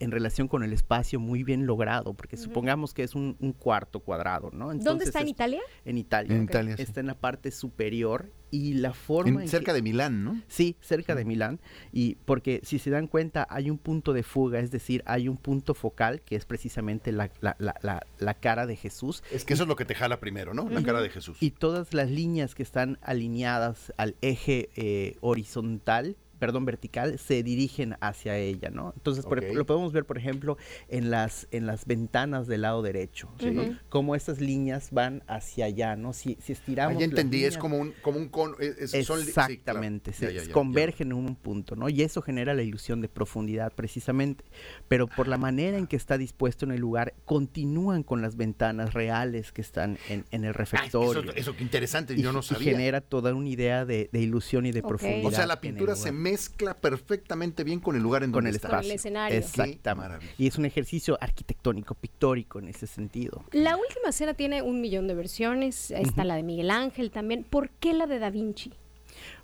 en 0.00 0.10
relación 0.10 0.48
con 0.48 0.64
el 0.64 0.72
espacio 0.72 1.20
muy 1.20 1.44
bien 1.44 1.66
logrado, 1.66 2.14
porque 2.14 2.36
supongamos 2.36 2.94
que 2.94 3.02
es 3.02 3.14
un, 3.14 3.34
cuarto 3.58 4.00
cuadrado, 4.00 4.50
¿no? 4.52 4.74
¿Dónde 4.74 5.04
está 5.04 5.20
en 5.20 5.28
Italia? 5.28 5.60
En 5.84 5.98
Italia. 5.98 6.34
En 6.34 6.44
Italia 6.44 6.74
Está 6.78 7.00
en 7.00 7.06
la 7.06 7.14
parte 7.14 7.50
superior 7.50 8.30
y 8.50 8.74
la 8.74 8.92
forma... 8.92 9.46
cerca 9.46 9.72
de 9.72 9.82
Milán, 9.82 10.24
¿no? 10.24 10.40
Sí, 10.48 10.76
cerca 10.80 11.14
de 11.14 11.24
Milán. 11.24 11.60
Y 11.92 12.16
porque 12.24 12.60
si 12.64 12.78
se 12.78 12.90
dan 12.90 13.06
cuenta, 13.06 13.46
hay 13.50 13.70
un 13.70 13.78
punto 13.78 14.12
de 14.12 14.22
fuga, 14.22 14.60
es 14.60 14.70
decir, 14.70 15.02
hay 15.06 15.28
un 15.28 15.36
punto 15.36 15.74
focal 15.74 16.22
que 16.22 16.36
es 16.36 16.46
precisamente 16.46 17.12
la, 17.12 17.30
la, 17.40 17.56
la, 17.58 18.06
la 18.18 18.34
cara 18.34 18.66
de 18.66 18.76
Jesús. 18.76 19.22
Es 19.30 19.44
que 19.44 19.54
eso 19.54 19.64
es 19.64 19.68
lo 19.68 19.76
que 19.76 19.84
te 19.84 19.94
jala 19.94 20.18
primero, 20.18 20.54
¿no? 20.54 20.68
La 20.68 20.82
cara 20.82 21.02
de 21.02 21.10
Jesús. 21.10 21.36
Y 21.40 21.50
todas 21.50 21.92
las 21.92 22.10
líneas 22.10 22.54
que 22.54 22.62
están 22.62 22.98
alineadas 23.02 23.92
al 23.98 24.16
eje 24.22 24.70
eh, 24.76 25.16
horizontal 25.20 26.16
perdón, 26.40 26.64
vertical, 26.64 27.18
se 27.18 27.42
dirigen 27.42 27.96
hacia 28.00 28.36
ella, 28.36 28.70
¿no? 28.70 28.92
Entonces, 28.96 29.24
lo 29.54 29.66
podemos 29.66 29.92
ver, 29.92 30.06
por 30.06 30.18
ejemplo, 30.18 30.56
en 30.88 31.10
las, 31.10 31.46
en 31.50 31.66
las 31.66 31.84
ventanas 31.84 32.46
del 32.48 32.62
lado 32.62 32.82
derecho, 32.82 33.28
¿sí? 33.38 33.76
Como 33.90 34.16
estas 34.16 34.40
líneas 34.40 34.88
van 34.90 35.22
hacia 35.28 35.66
allá, 35.66 35.96
¿no? 35.96 36.12
Si, 36.12 36.38
si 36.40 36.52
estiramos... 36.52 36.96
Ah, 36.96 36.98
ya 36.98 37.04
entendí, 37.04 37.44
es 37.44 37.58
como 37.58 37.76
un, 37.76 37.94
como 38.02 38.18
un 38.18 38.30
exactamente, 38.58 40.12
se 40.12 40.50
convergen 40.50 41.08
en 41.08 41.18
un 41.18 41.36
punto, 41.36 41.76
¿no? 41.76 41.88
Y 41.88 42.02
eso 42.02 42.22
genera 42.22 42.54
la 42.54 42.62
ilusión 42.62 43.00
de 43.00 43.08
profundidad, 43.08 43.72
precisamente. 43.72 44.44
Pero 44.88 45.06
por 45.06 45.28
la 45.28 45.36
manera 45.36 45.76
en 45.76 45.86
que 45.86 45.96
está 45.96 46.16
dispuesto 46.16 46.64
en 46.64 46.72
el 46.72 46.80
lugar, 46.80 47.14
continúan 47.26 48.02
con 48.02 48.22
las 48.22 48.36
ventanas 48.36 48.94
reales 48.94 49.52
que 49.52 49.60
están 49.60 49.98
en, 50.08 50.24
en 50.30 50.44
el 50.44 50.54
refectorio. 50.54 51.22
eso, 51.22 51.32
eso, 51.34 51.56
que 51.56 51.62
interesante, 51.62 52.16
yo 52.16 52.32
no 52.32 52.40
sabía. 52.40 52.72
Y 52.72 52.74
genera 52.74 53.00
toda 53.02 53.34
una 53.34 53.48
idea 53.48 53.84
de, 53.84 54.08
ilusión 54.12 54.64
y 54.66 54.72
de 54.72 54.82
profundidad. 54.82 55.26
O 55.26 55.30
sea, 55.30 55.46
la 55.46 55.60
pintura 55.60 55.96
se 55.96 56.12
mezcla 56.30 56.74
perfectamente 56.74 57.64
bien 57.64 57.80
con 57.80 57.96
el 57.96 58.02
lugar 58.02 58.22
en 58.22 58.30
con 58.30 58.44
donde 58.44 58.50
el 58.50 58.56
está. 58.56 58.80
el 58.80 58.90
escenario. 58.90 59.38
Exactamente. 59.38 60.26
Y 60.38 60.46
es 60.46 60.58
un 60.58 60.64
ejercicio 60.64 61.18
arquitectónico, 61.20 61.94
pictórico 61.94 62.58
en 62.58 62.68
ese 62.68 62.86
sentido. 62.86 63.44
La 63.52 63.76
última 63.76 64.12
cena 64.12 64.34
tiene 64.34 64.62
un 64.62 64.80
millón 64.80 65.08
de 65.08 65.14
versiones. 65.14 65.90
Está 65.90 66.24
la 66.24 66.36
de 66.36 66.42
Miguel 66.42 66.70
Ángel 66.70 67.10
también. 67.10 67.44
¿Por 67.44 67.70
qué 67.70 67.92
la 67.92 68.06
de 68.06 68.18
Da 68.18 68.30
Vinci? 68.30 68.72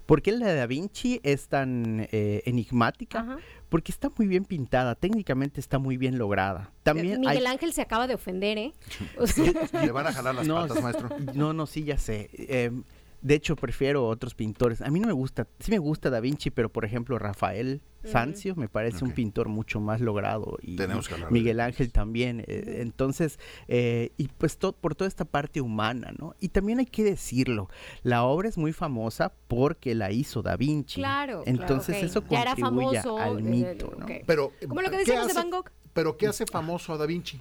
¿Por 0.07 0.23
qué 0.23 0.31
la 0.31 0.47
de 0.47 0.55
Da 0.55 0.67
Vinci 0.67 1.21
es 1.25 1.49
tan 1.49 2.07
eh, 2.13 2.43
enigmática? 2.47 3.39
Porque 3.69 3.91
está 3.91 4.13
muy 4.17 4.29
bien 4.29 4.45
pintada, 4.45 4.95
técnicamente 4.95 5.59
está 5.59 5.81
muy 5.81 5.97
bien 5.97 6.17
lograda. 6.19 6.71
También 6.85 7.21
Miguel 7.21 7.49
Ángel 7.49 7.73
se 7.73 7.83
acaba 7.83 8.07
de 8.07 8.15
ofender, 8.15 8.57
¿eh? 8.59 8.73
Le 9.73 9.91
van 9.91 10.07
a 10.07 10.13
jalar 10.13 10.37
las 10.37 10.47
patas, 10.47 10.81
maestro. 10.81 11.09
No, 11.35 11.53
no, 11.53 11.67
sí, 11.67 11.83
ya 11.83 11.99
sé. 11.99 12.31
Eh, 12.33 12.71
de 13.23 13.35
hecho, 13.35 13.57
prefiero 13.57 14.07
otros 14.07 14.35
pintores. 14.35 14.83
A 14.83 14.91
mí 14.91 15.01
no 15.01 15.07
me 15.07 15.13
gusta, 15.13 15.47
sí 15.59 15.71
me 15.71 15.79
gusta 15.79 16.11
Da 16.11 16.21
Vinci, 16.21 16.51
pero 16.51 16.71
por 16.71 16.85
ejemplo 16.85 17.19
Rafael 17.19 17.81
Sanzio 18.05 18.55
me 18.55 18.69
parece 18.69 19.05
un 19.05 19.13
pintor 19.13 19.49
mucho 19.49 19.81
más 19.81 20.01
logrado 20.01 20.59
y 20.63 20.79
Miguel 21.31 21.61
Ángel 21.61 21.93
también. 21.93 22.45
Eh, 22.47 22.79
entonces, 22.81 23.39
eh, 23.69 24.13
y 24.17 24.29
pues 24.29 24.57
por 24.57 24.95
toda 24.95 25.09
esta 25.09 25.25
parte 25.25 25.61
humana, 25.61 26.13
¿no? 26.19 26.35
Y 26.41 26.49
también 26.49 26.79
hay 26.79 26.87
que 26.87 27.03
decirlo, 27.03 27.69
la 28.03 28.25
obra 28.25 28.49
es 28.49 28.59
muy 28.59 28.73
famosa 28.73 29.33
porque 29.49 29.95
la 29.95 30.13
hizo 30.13 30.43
Da 30.43 30.57
Vinci. 30.57 31.01
Claro. 31.01 31.43
Entonces 31.47 32.03
eso 32.03 32.23
contribuye 32.25 32.99
al 32.99 33.39
eh, 33.39 33.43
mito, 33.43 33.93
¿no? 33.99 34.07
Pero, 34.27 34.53
Como 34.69 34.83
lo 34.83 34.91
que 34.91 34.99
decíamos 34.99 35.29
de 35.29 35.35
Van 35.35 35.51
Gogh. 35.51 35.71
Pero 35.93 36.17
¿qué 36.17 36.27
hace 36.27 36.47
famoso 36.47 36.93
a 36.93 36.99
Da 36.99 37.07
Vinci? 37.07 37.41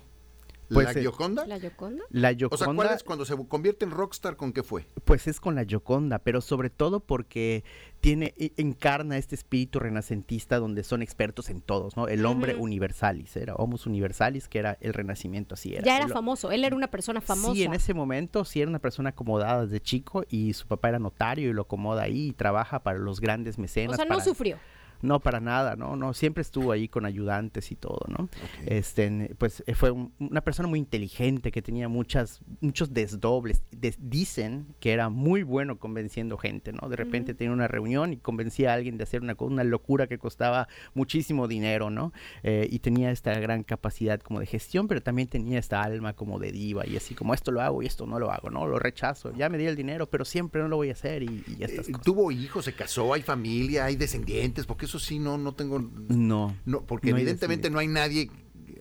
Pues, 0.70 0.94
¿La 0.96 1.02
Gioconda? 1.02 1.46
¿La 1.46 1.58
Yoconda? 1.58 2.04
La 2.10 2.30
O 2.30 2.32
sea, 2.32 2.48
¿cuál 2.48 2.60
Gioconda, 2.60 2.94
es 2.96 3.04
cuando 3.04 3.26
se 3.26 3.36
convierte 3.48 3.86
en 3.86 3.92
rockstar 3.92 4.36
con 4.36 4.52
qué 4.54 4.64
fue? 4.64 4.88
pues 5.04 5.28
es 5.28 5.40
con 5.40 5.56
la 5.56 5.64
Gioconda, 5.66 6.20
pero 6.20 6.42
sobre 6.42 6.70
todo 6.70 7.00
porque 7.00 7.64
tiene, 8.02 8.34
e- 8.38 8.52
encarna 8.58 9.18
este 9.18 9.36
espíritu 9.36 9.80
renacentista 9.80 10.58
donde 10.60 10.84
son 10.84 11.02
expertos 11.02 11.50
en 11.50 11.62
todos, 11.62 11.96
¿no? 11.98 12.08
El 12.08 12.26
hombre 12.26 12.56
universalis, 12.56 13.36
era 13.36 13.56
Homus 13.56 13.86
universalis, 13.86 14.48
que 14.48 14.60
era 14.60 14.78
el 14.82 14.94
renacimiento, 14.94 15.54
así 15.56 15.74
era. 15.74 15.84
Ya 15.84 15.98
era 15.98 16.06
Él- 16.06 16.12
famoso, 16.14 16.52
él 16.52 16.64
era 16.64 16.76
una 16.76 16.88
persona 16.88 17.22
famosa. 17.22 17.54
Sí, 17.54 17.64
en 17.64 17.74
ese 17.74 17.94
momento 17.94 18.46
sí 18.46 18.62
era 18.62 18.70
una 18.70 18.80
persona 18.80 19.10
acomodada 19.10 19.64
desde 19.66 19.80
chico 19.80 20.24
y 20.30 20.54
su 20.54 20.68
papá 20.68 20.90
era 20.90 21.00
notario 21.00 21.50
y 21.50 21.54
lo 21.54 21.64
acomoda 21.64 22.04
ahí 22.04 22.28
y 22.30 22.34
trabaja 22.34 22.80
para 22.84 23.00
los 23.00 23.20
grandes 23.22 23.58
o 23.58 23.62
mecenas. 23.62 23.96
sea, 23.96 24.06
no 24.06 24.10
para- 24.10 24.24
sufrió. 24.24 24.58
No, 25.02 25.20
para 25.20 25.40
nada, 25.40 25.76
no, 25.76 25.96
no, 25.96 26.14
siempre 26.14 26.42
estuvo 26.42 26.72
ahí 26.72 26.88
con 26.88 27.06
ayudantes 27.06 27.72
y 27.72 27.76
todo, 27.76 28.02
¿no? 28.08 28.30
Este, 28.66 29.36
pues 29.38 29.64
eh, 29.68 29.76
fue 29.76 29.92
un- 29.92 30.14
una 30.20 30.42
persona 30.42 30.68
muy 30.68 30.80
inteligente 30.80 31.52
que 31.52 31.62
tenía 31.62 31.88
muchas, 31.88 32.42
muchos 32.62 32.94
desdobles. 32.94 33.64
Des- 33.72 33.98
dicen 34.00 34.68
que 34.80 34.92
era 34.94 35.10
muy 35.10 35.44
bueno 35.44 35.78
convenciendo 35.78 36.38
gente, 36.38 36.74
¿no? 36.74 36.90
De 36.90 36.96
repente 36.96 37.34
tenía 37.34 37.54
una 37.54 37.68
reunión 37.68 38.14
y 38.14 38.18
convencía 38.18 38.72
a 38.72 38.74
alguien 38.76 38.98
de 38.98 39.04
hacer 39.04 39.22
una, 39.22 39.36
una 39.40 39.64
locura 39.64 40.08
que 40.08 40.18
costaba 40.18 40.68
muchísimo 40.94 41.48
dinero, 41.48 41.90
¿no? 41.90 42.12
Eh, 42.44 42.68
y 42.72 42.80
tenía 42.80 43.12
esta 43.12 43.38
gran 43.40 43.64
capacidad 43.64 44.20
como 44.20 44.40
de 44.40 44.46
gestión, 44.46 44.88
pero 44.88 45.02
también 45.02 45.28
tenía 45.28 45.60
esta 45.60 45.82
alma 45.84 46.14
como 46.14 46.40
de 46.40 46.52
diva 46.52 46.86
y 46.88 46.98
así 46.98 47.16
como 47.16 47.34
esto 47.34 47.52
lo 47.52 47.62
hago 47.62 47.84
y 47.84 47.86
esto 47.86 48.06
no 48.08 48.20
lo 48.20 48.32
hago, 48.32 48.50
¿no? 48.50 48.66
Lo 48.68 48.80
rechazo, 48.80 49.32
ya 49.36 49.50
me 49.50 49.58
di 49.58 49.66
el 49.66 49.76
dinero, 49.76 50.08
pero 50.10 50.26
siempre 50.26 50.62
no 50.62 50.68
lo 50.68 50.78
voy 50.78 50.90
a 50.90 50.94
hacer 50.94 51.24
y, 51.24 51.44
y 51.48 51.64
estas 51.64 51.90
Eh, 51.90 51.92
cosas. 51.92 52.02
¿Tuvo 52.06 52.32
hijos, 52.32 52.66
se 52.66 52.74
casó, 52.74 53.14
hay 53.14 53.22
familia, 53.22 53.86
hay 53.86 53.96
descendientes? 53.96 54.66
Porque 54.86 54.98
eso 54.98 55.00
sí 55.00 55.20
no, 55.20 55.38
no 55.38 55.54
tengo... 55.54 55.80
No. 55.80 56.56
No, 56.66 56.86
porque 56.86 57.10
No 57.10 57.16
hay 57.18 57.24
evidentemente 57.24 57.70
no 57.70 57.80
hay 57.80 57.88
nadie, 57.88 58.30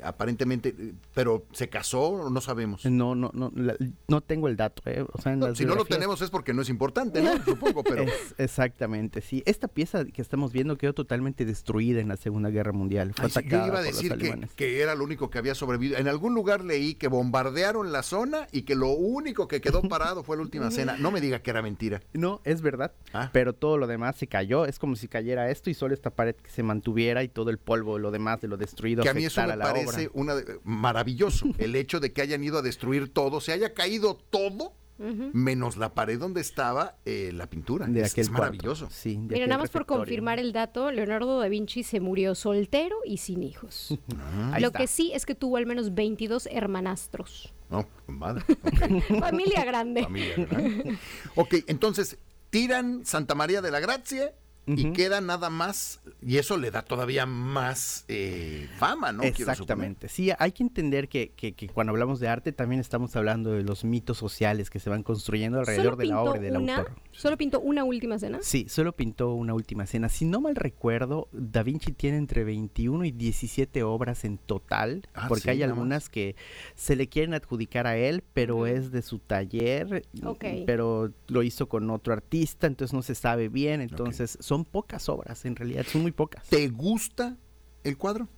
aparentemente, 0.04 0.74
eh, 0.78 0.92
pero 1.14 1.46
¿se 1.52 1.68
casó? 1.68 2.28
No 2.30 2.40
sabemos. 2.40 2.84
No, 2.86 3.14
no, 3.14 3.30
no, 3.34 3.50
la- 3.54 3.76
no 4.08 4.20
tengo 4.20 4.48
el 4.48 4.56
dato, 4.56 4.82
¿eh? 4.86 5.04
O 5.12 5.20
sea, 5.20 5.32
en 5.32 5.38
No, 5.40 5.48
las 5.48 5.58
si 5.58 5.64
no 5.64 5.74
lo 5.74 5.84
tenemos 5.84 6.20
es 6.22 6.30
porque 6.30 6.52
no 6.54 6.62
es 6.62 6.68
importante, 6.68 7.22
¿no? 7.22 7.32
Supongo, 7.44 7.82
pero... 7.82 8.02
Es- 8.04 8.34
exactamente, 8.38 9.20
sí. 9.20 9.42
Esta 9.46 9.68
pieza 9.68 10.04
que 10.04 10.22
estamos 10.22 10.52
viendo 10.52 10.76
quedó 10.78 10.92
totalmente 10.92 11.44
destruida 11.44 12.00
en 12.00 12.08
la 12.08 12.16
Segunda 12.16 12.50
Guerra 12.50 12.72
Mundial. 12.72 13.12
Fue 13.14 13.24
Ay, 13.26 13.30
atacada 13.30 13.62
yo 13.64 13.68
iba 13.72 13.78
a 13.78 13.82
decir 13.82 14.16
que, 14.16 14.48
que 14.56 14.80
era 14.82 14.94
lo 14.94 15.04
único 15.04 15.30
que 15.30 15.38
había 15.38 15.54
sobrevivido. 15.54 15.98
En 15.98 16.08
algún 16.08 16.34
lugar 16.34 16.64
leí 16.64 16.94
que 16.94 17.08
bombardearon 17.08 17.92
la 17.92 18.02
zona 18.02 18.46
y 18.52 18.62
que 18.62 18.74
lo 18.74 18.88
único 18.90 19.48
que 19.48 19.60
quedó 19.60 19.82
parado 19.88 20.22
fue 20.24 20.36
la 20.36 20.42
última 20.42 20.70
cena. 20.70 20.96
No 20.98 21.10
me 21.10 21.20
diga 21.20 21.40
que 21.40 21.50
era 21.50 21.62
mentira. 21.62 22.00
No, 22.12 22.40
es 22.44 22.62
verdad, 22.62 22.92
Ah. 23.12 23.30
pero 23.32 23.52
todo 23.52 23.78
lo 23.78 23.86
demás 23.86 24.16
se 24.16 24.26
cayó. 24.26 24.66
Es 24.66 24.78
como 24.78 24.96
si 24.96 25.08
cayera 25.08 25.50
esto 25.50 25.70
y 25.70 25.74
solo 25.74 25.94
esta 25.94 26.10
pared 26.10 26.34
que 26.36 26.50
se 26.50 26.62
mantuviera 26.62 27.22
y 27.22 27.28
todo 27.28 27.50
el 27.50 27.58
polvo, 27.58 27.98
lo 27.98 28.10
demás 28.10 28.40
de 28.40 28.48
lo 28.48 28.56
destruido 28.56 29.02
Que 29.02 29.08
a 29.08 29.14
mí 29.14 29.24
eso 29.24 29.40
me 29.42 29.48
la 29.56 29.64
parece 29.64 29.93
una 30.12 30.34
de- 30.34 30.60
maravilloso. 30.64 31.46
El 31.58 31.74
hecho 31.76 32.00
de 32.00 32.12
que 32.12 32.22
hayan 32.22 32.42
ido 32.44 32.58
a 32.58 32.62
destruir 32.62 33.12
todo, 33.12 33.40
se 33.40 33.52
haya 33.52 33.74
caído 33.74 34.16
todo, 34.30 34.72
menos 34.96 35.76
la 35.76 35.92
pared 35.92 36.20
donde 36.20 36.40
estaba 36.40 36.96
eh, 37.04 37.32
la 37.34 37.48
pintura. 37.48 37.86
De 37.86 38.02
es, 38.02 38.12
aquel 38.12 38.22
es 38.22 38.28
cuarto. 38.28 38.42
maravilloso. 38.44 38.88
Sí, 38.92 39.14
de 39.14 39.18
Mira, 39.18 39.34
aquel 39.36 39.48
nada 39.48 39.60
más 39.62 39.70
por 39.70 39.86
confirmar 39.86 40.38
el 40.38 40.52
dato, 40.52 40.92
Leonardo 40.92 41.40
da 41.40 41.48
Vinci 41.48 41.82
se 41.82 41.98
murió 41.98 42.36
soltero 42.36 42.96
y 43.04 43.16
sin 43.16 43.42
hijos. 43.42 43.98
Ahí 44.52 44.62
Lo 44.62 44.70
que 44.70 44.86
sí 44.86 45.10
es 45.12 45.26
que 45.26 45.34
tuvo 45.34 45.56
al 45.56 45.66
menos 45.66 45.94
22 45.94 46.46
hermanastros. 46.48 47.52
No, 47.70 47.88
madre. 48.06 48.44
Familia 49.20 49.64
grande. 49.64 50.04
Familia, 50.04 50.34
¿verdad? 50.36 50.92
ok, 51.34 51.54
entonces 51.66 52.18
tiran 52.50 53.04
Santa 53.04 53.34
María 53.34 53.62
de 53.62 53.72
la 53.72 53.80
Gracia 53.80 54.32
y 54.66 54.92
queda 54.92 55.20
nada 55.20 55.50
más, 55.50 56.00
y 56.22 56.38
eso 56.38 56.56
le 56.56 56.70
da 56.70 56.82
todavía 56.82 57.26
más 57.26 58.04
eh, 58.08 58.68
fama, 58.78 59.12
¿no? 59.12 59.22
Exactamente. 59.22 60.08
Sí, 60.08 60.30
hay 60.38 60.52
que 60.52 60.62
entender 60.62 61.08
que, 61.08 61.30
que- 61.32 61.52
que 61.54 61.68
cuando 61.68 61.90
hablamos 61.92 62.18
de 62.20 62.28
arte 62.28 62.52
también 62.52 62.80
estamos 62.80 63.14
hablando 63.16 63.50
de 63.52 63.62
los 63.62 63.84
mitos 63.84 64.16
sociales 64.18 64.70
que 64.70 64.78
se 64.80 64.88
van 64.90 65.02
construyendo 65.02 65.58
alrededor 65.60 65.96
de 65.96 66.06
la 66.06 66.20
obra 66.22 66.38
y 66.38 66.42
del 66.42 66.56
una, 66.56 66.76
autor. 66.78 66.94
solo 67.12 67.36
pintó 67.36 67.60
una 67.60 67.84
última 67.84 68.18
cena. 68.18 68.38
Sí, 68.42 68.66
solo 68.68 68.92
pintó 68.92 69.34
una 69.34 69.52
última 69.54 69.86
cena. 69.86 70.08
Si 70.08 70.24
no 70.24 70.40
mal 70.40 70.56
recuerdo, 70.56 71.28
Da 71.32 71.62
Vinci 71.62 71.92
tiene 71.92 72.16
entre 72.16 72.44
21 72.44 73.04
y 73.04 73.10
17 73.12 73.82
obras 73.82 74.24
en 74.24 74.38
total, 74.38 75.06
Ah, 75.14 75.26
porque 75.28 75.42
sí, 75.42 75.50
hay 75.50 75.62
algunas 75.62 76.08
que 76.08 76.36
se 76.74 76.96
le 76.96 77.08
quieren 77.08 77.34
adjudicar 77.34 77.86
a 77.86 77.96
él, 77.96 78.22
pero 78.32 78.66
es 78.66 78.90
de 78.92 79.02
su 79.02 79.18
taller, 79.18 80.04
pero 80.66 81.12
lo 81.28 81.42
hizo 81.42 81.68
con 81.68 81.90
otro 81.90 82.12
artista, 82.12 82.66
entonces 82.66 82.92
no 82.94 83.02
se 83.02 83.14
sabe 83.14 83.48
bien, 83.48 83.80
entonces 83.80 84.38
son 84.54 84.64
pocas 84.64 85.08
obras, 85.08 85.44
en 85.44 85.56
realidad 85.56 85.84
son 85.90 86.02
muy 86.02 86.12
pocas. 86.12 86.48
¿Te 86.48 86.68
gusta 86.68 87.36
el 87.82 87.98
cuadro? 87.98 88.28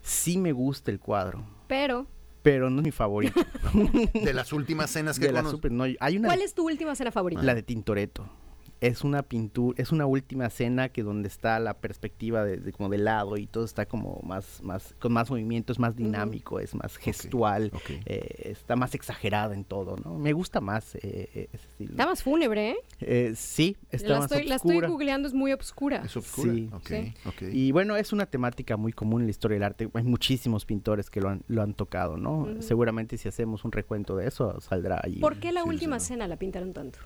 Sí 0.00 0.38
me 0.38 0.52
gusta 0.52 0.90
el 0.92 1.00
cuadro, 1.00 1.44
Pero, 1.66 2.06
pero 2.42 2.70
no 2.70 2.78
es 2.80 2.84
mi 2.84 2.90
favorito. 2.92 3.40
De 4.14 4.32
las 4.32 4.52
últimas 4.52 4.90
cenas 4.90 5.18
que 5.18 5.26
De 5.26 5.32
la 5.32 5.40
conoces. 5.40 5.56
super- 5.58 5.72
no, 5.72 5.84
hay 5.98 6.16
una 6.16 6.28
¿cuál 6.28 6.42
es 6.42 6.54
tu 6.54 6.64
última 6.66 6.94
cena 6.94 7.10
favorita? 7.10 7.42
La 7.42 7.54
de 7.54 7.62
Tintoretto. 7.62 8.28
Es 8.82 9.04
una 9.04 9.22
pintura, 9.22 9.80
es 9.80 9.92
una 9.92 10.06
última 10.06 10.50
cena 10.50 10.88
que 10.88 11.04
donde 11.04 11.28
está 11.28 11.60
la 11.60 11.74
perspectiva 11.74 12.44
de, 12.44 12.56
de 12.56 12.72
como 12.72 12.88
de 12.88 12.98
lado 12.98 13.36
y 13.36 13.46
todo 13.46 13.64
está 13.64 13.86
como 13.86 14.20
más, 14.24 14.60
más, 14.62 14.94
con 14.98 15.12
más 15.12 15.30
movimiento, 15.30 15.72
es 15.72 15.78
más 15.78 15.94
dinámico, 15.94 16.58
es 16.58 16.74
más 16.74 16.96
gestual, 16.96 17.70
eh, 18.06 18.50
está 18.50 18.74
más 18.74 18.96
exagerada 18.96 19.54
en 19.54 19.62
todo, 19.64 19.96
¿no? 20.04 20.18
Me 20.18 20.32
gusta 20.32 20.60
más 20.60 20.96
eh, 20.96 21.00
eh, 21.04 21.48
ese 21.52 21.68
estilo. 21.68 21.92
Está 21.92 22.06
más 22.06 22.24
fúnebre, 22.24 22.70
¿eh? 22.70 22.76
Eh, 23.00 23.32
sí, 23.36 23.76
está 23.90 24.08
La 24.08 24.18
más 24.18 24.32
estoy, 24.32 24.48
la 24.48 24.56
estoy 24.56 24.80
googleando, 24.80 25.28
es 25.28 25.34
muy 25.34 25.52
obscura. 25.52 26.02
Es 26.04 26.16
oscura. 26.16 26.52
Sí. 26.84 27.14
Y 27.52 27.70
bueno, 27.70 27.94
es 27.94 28.12
una 28.12 28.26
temática 28.26 28.76
muy 28.76 28.92
común 28.92 29.22
en 29.22 29.26
la 29.28 29.30
historia 29.30 29.54
del 29.56 29.62
arte. 29.62 29.88
Hay 29.94 30.02
muchísimos 30.02 30.64
pintores 30.64 31.08
que 31.08 31.20
lo 31.20 31.28
han, 31.28 31.42
lo 31.46 31.62
han 31.62 31.74
tocado, 31.74 32.16
¿no? 32.16 32.48
Seguramente 32.58 33.16
si 33.16 33.28
hacemos 33.28 33.64
un 33.64 33.70
recuento 33.70 34.16
de 34.16 34.26
eso, 34.26 34.60
saldrá 34.60 35.00
ahí. 35.04 35.20
¿Por 35.20 35.38
qué 35.38 35.52
la 35.52 35.62
Sí, 35.62 35.68
última 35.68 36.00
sí, 36.00 36.08
cena 36.08 36.26
la 36.26 36.36
pintaron 36.36 36.72
tanto? 36.72 36.98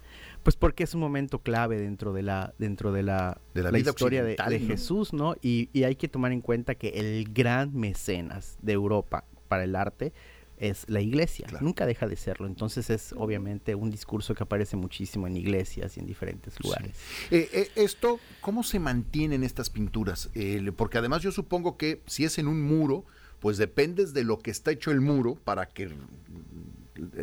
Pues 0.43 0.57
porque 0.57 0.85
es 0.85 0.95
un 0.95 1.01
momento 1.01 1.41
clave 1.41 1.66
dentro 1.75 2.13
de 2.13 2.23
la, 2.23 2.55
dentro 2.59 2.93
de 2.93 3.03
la, 3.03 3.41
De 3.55 3.63
la 3.63 3.77
historia 3.79 4.23
de, 4.23 4.33
occidental, 4.33 4.51
de 4.51 4.61
¿no? 4.61 4.67
Jesús, 4.69 5.13
¿no? 5.13 5.35
Y, 5.43 5.69
y 5.73 5.83
hay 5.83 5.97
que 5.97 6.09
tomar 6.09 6.33
en 6.33 6.41
cuenta 6.41 6.77
que 6.77 6.89
el 6.89 7.33
gran 7.33 7.75
mecenas 7.75 8.57
de 8.63 8.73
Europa 8.73 9.25
para 9.49 9.65
el 9.65 9.75
arte 9.75 10.13
es 10.59 10.85
la 10.89 11.01
iglesia. 11.01 11.47
Claro. 11.47 11.65
Nunca 11.65 11.87
deja 11.87 12.07
de 12.07 12.17
serlo. 12.17 12.47
Entonces 12.47 12.91
es 12.91 13.13
obviamente 13.17 13.75
un 13.75 13.91
discurso 13.91 14.35
que 14.35 14.43
aparece 14.43 14.77
muchísimo 14.77 15.27
en 15.27 15.37
iglesias 15.37 15.97
y 15.97 16.01
en 16.01 16.07
diferentes 16.07 16.59
lugares. 16.63 16.97
Eh, 17.31 17.49
eh, 17.53 17.71
esto, 17.77 18.19
¿cómo 18.41 18.63
se 18.63 18.79
mantienen 18.79 19.43
estas 19.43 19.71
pinturas? 19.71 20.31
Eh, 20.35 20.73
porque 20.77 20.99
además 20.99 21.23
yo 21.23 21.33
supongo 21.33 21.77
que 21.77 22.03
si 22.07 22.25
es 22.25 22.39
en 22.39 22.49
un 22.49 22.63
muro, 22.63 23.05
pues 23.41 23.59
dependes 23.59 24.15
de 24.15 24.25
lo 24.25 24.39
que 24.39 24.51
está 24.51 24.71
hecho 24.71 24.91
el 24.91 25.01
muro 25.01 25.35
para 25.35 25.67
que 25.67 25.91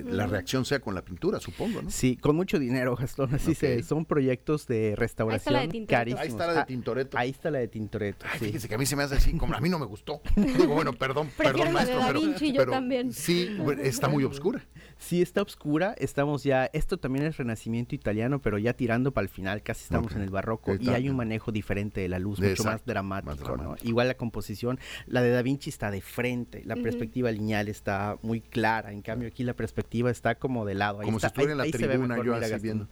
la 0.05 0.27
reacción 0.27 0.65
sea 0.65 0.79
con 0.79 0.95
la 0.95 1.03
pintura, 1.03 1.39
supongo, 1.39 1.81
¿no? 1.81 1.89
Sí, 1.89 2.15
con 2.17 2.35
mucho 2.35 2.59
dinero, 2.59 2.95
Gastón. 2.95 3.33
Así 3.33 3.55
se, 3.55 3.83
son 3.83 4.05
proyectos 4.05 4.67
de 4.67 4.95
restauración 4.95 5.53
la 5.53 5.61
de 5.61 5.67
Tintoretto. 5.67 5.91
carísimos. 5.91 6.21
Ahí 6.21 6.27
está 6.29 6.47
la 6.47 6.53
de 6.53 6.59
Ah, 6.59 6.65
Tintoretto. 6.65 7.17
Ahí 7.17 7.29
está 7.29 7.51
la 7.51 7.59
de 7.59 7.67
Tintoretto. 7.67 8.25
Ay, 8.31 8.39
sí. 8.39 8.45
fíjese 8.45 8.67
que 8.69 8.75
a 8.75 8.77
mí 8.77 8.85
se 8.85 8.95
me 8.95 9.03
hace 9.03 9.15
así, 9.15 9.33
como 9.37 9.53
a 9.55 9.59
mí 9.59 9.69
no 9.69 9.79
me 9.79 9.85
gustó. 9.85 10.21
Digo, 10.35 10.73
bueno, 10.73 10.93
perdón, 10.93 11.29
Prefiero 11.35 11.59
perdón, 11.59 11.73
la 11.73 11.85
de 11.85 11.93
maestro, 11.95 12.07
pero, 12.07 12.21
Vinci, 12.21 12.51
yo 12.53 12.59
pero 12.59 12.71
también. 12.71 13.13
sí, 13.13 13.57
está 13.81 14.07
muy 14.09 14.23
oscura. 14.23 14.63
Sí, 14.97 15.21
está 15.21 15.41
oscura. 15.41 15.95
Estamos 15.97 16.43
ya. 16.43 16.65
Esto 16.73 16.97
también 16.97 17.25
es 17.25 17.37
renacimiento 17.37 17.95
italiano, 17.95 18.41
pero 18.41 18.57
ya 18.57 18.73
tirando 18.73 19.11
para 19.11 19.23
el 19.23 19.29
final, 19.29 19.61
casi 19.63 19.83
estamos 19.83 20.11
Ok. 20.11 20.17
en 20.17 20.23
el 20.23 20.29
barroco. 20.29 20.71
Y 20.73 20.75
Está- 20.77 20.95
hay 20.95 21.09
un 21.09 21.15
manejo 21.17 21.51
diferente 21.51 22.01
de 22.01 22.09
la 22.09 22.19
luz, 22.19 22.39
De- 22.39 22.49
mucho 22.49 22.63
más 22.63 22.85
dramático, 22.85 23.55
más 23.57 23.61
¿no? 23.63 23.75
Igual 23.83 24.07
la 24.07 24.15
composición. 24.15 24.79
La 25.07 25.21
de 25.21 25.29
Da 25.31 25.41
Vinci 25.41 25.69
está 25.69 25.91
de 25.91 26.01
frente, 26.01 26.63
la 26.65 26.75
perspectiva 26.75 27.31
lineal 27.31 27.67
está 27.67 28.17
muy 28.21 28.41
clara. 28.41 28.91
En 28.93 29.01
cambio, 29.01 29.27
aquí 29.27 29.43
la 29.43 29.53
perspectiva 29.63 30.11
está 30.11 30.35
como 30.35 30.65
de 30.65 30.73
lado. 30.75 30.99
Ahí 30.99 31.05
Como 31.05 31.19
si 31.19 31.25
está- 31.25 31.27
estuviera 31.41 31.63
ahí- 31.63 31.69
en 31.69 31.79
la 31.81 31.87
tribuna, 31.87 32.17
yo 32.17 32.23
mira, 32.33 32.45
así 32.45 32.63
viendo. 32.63 32.87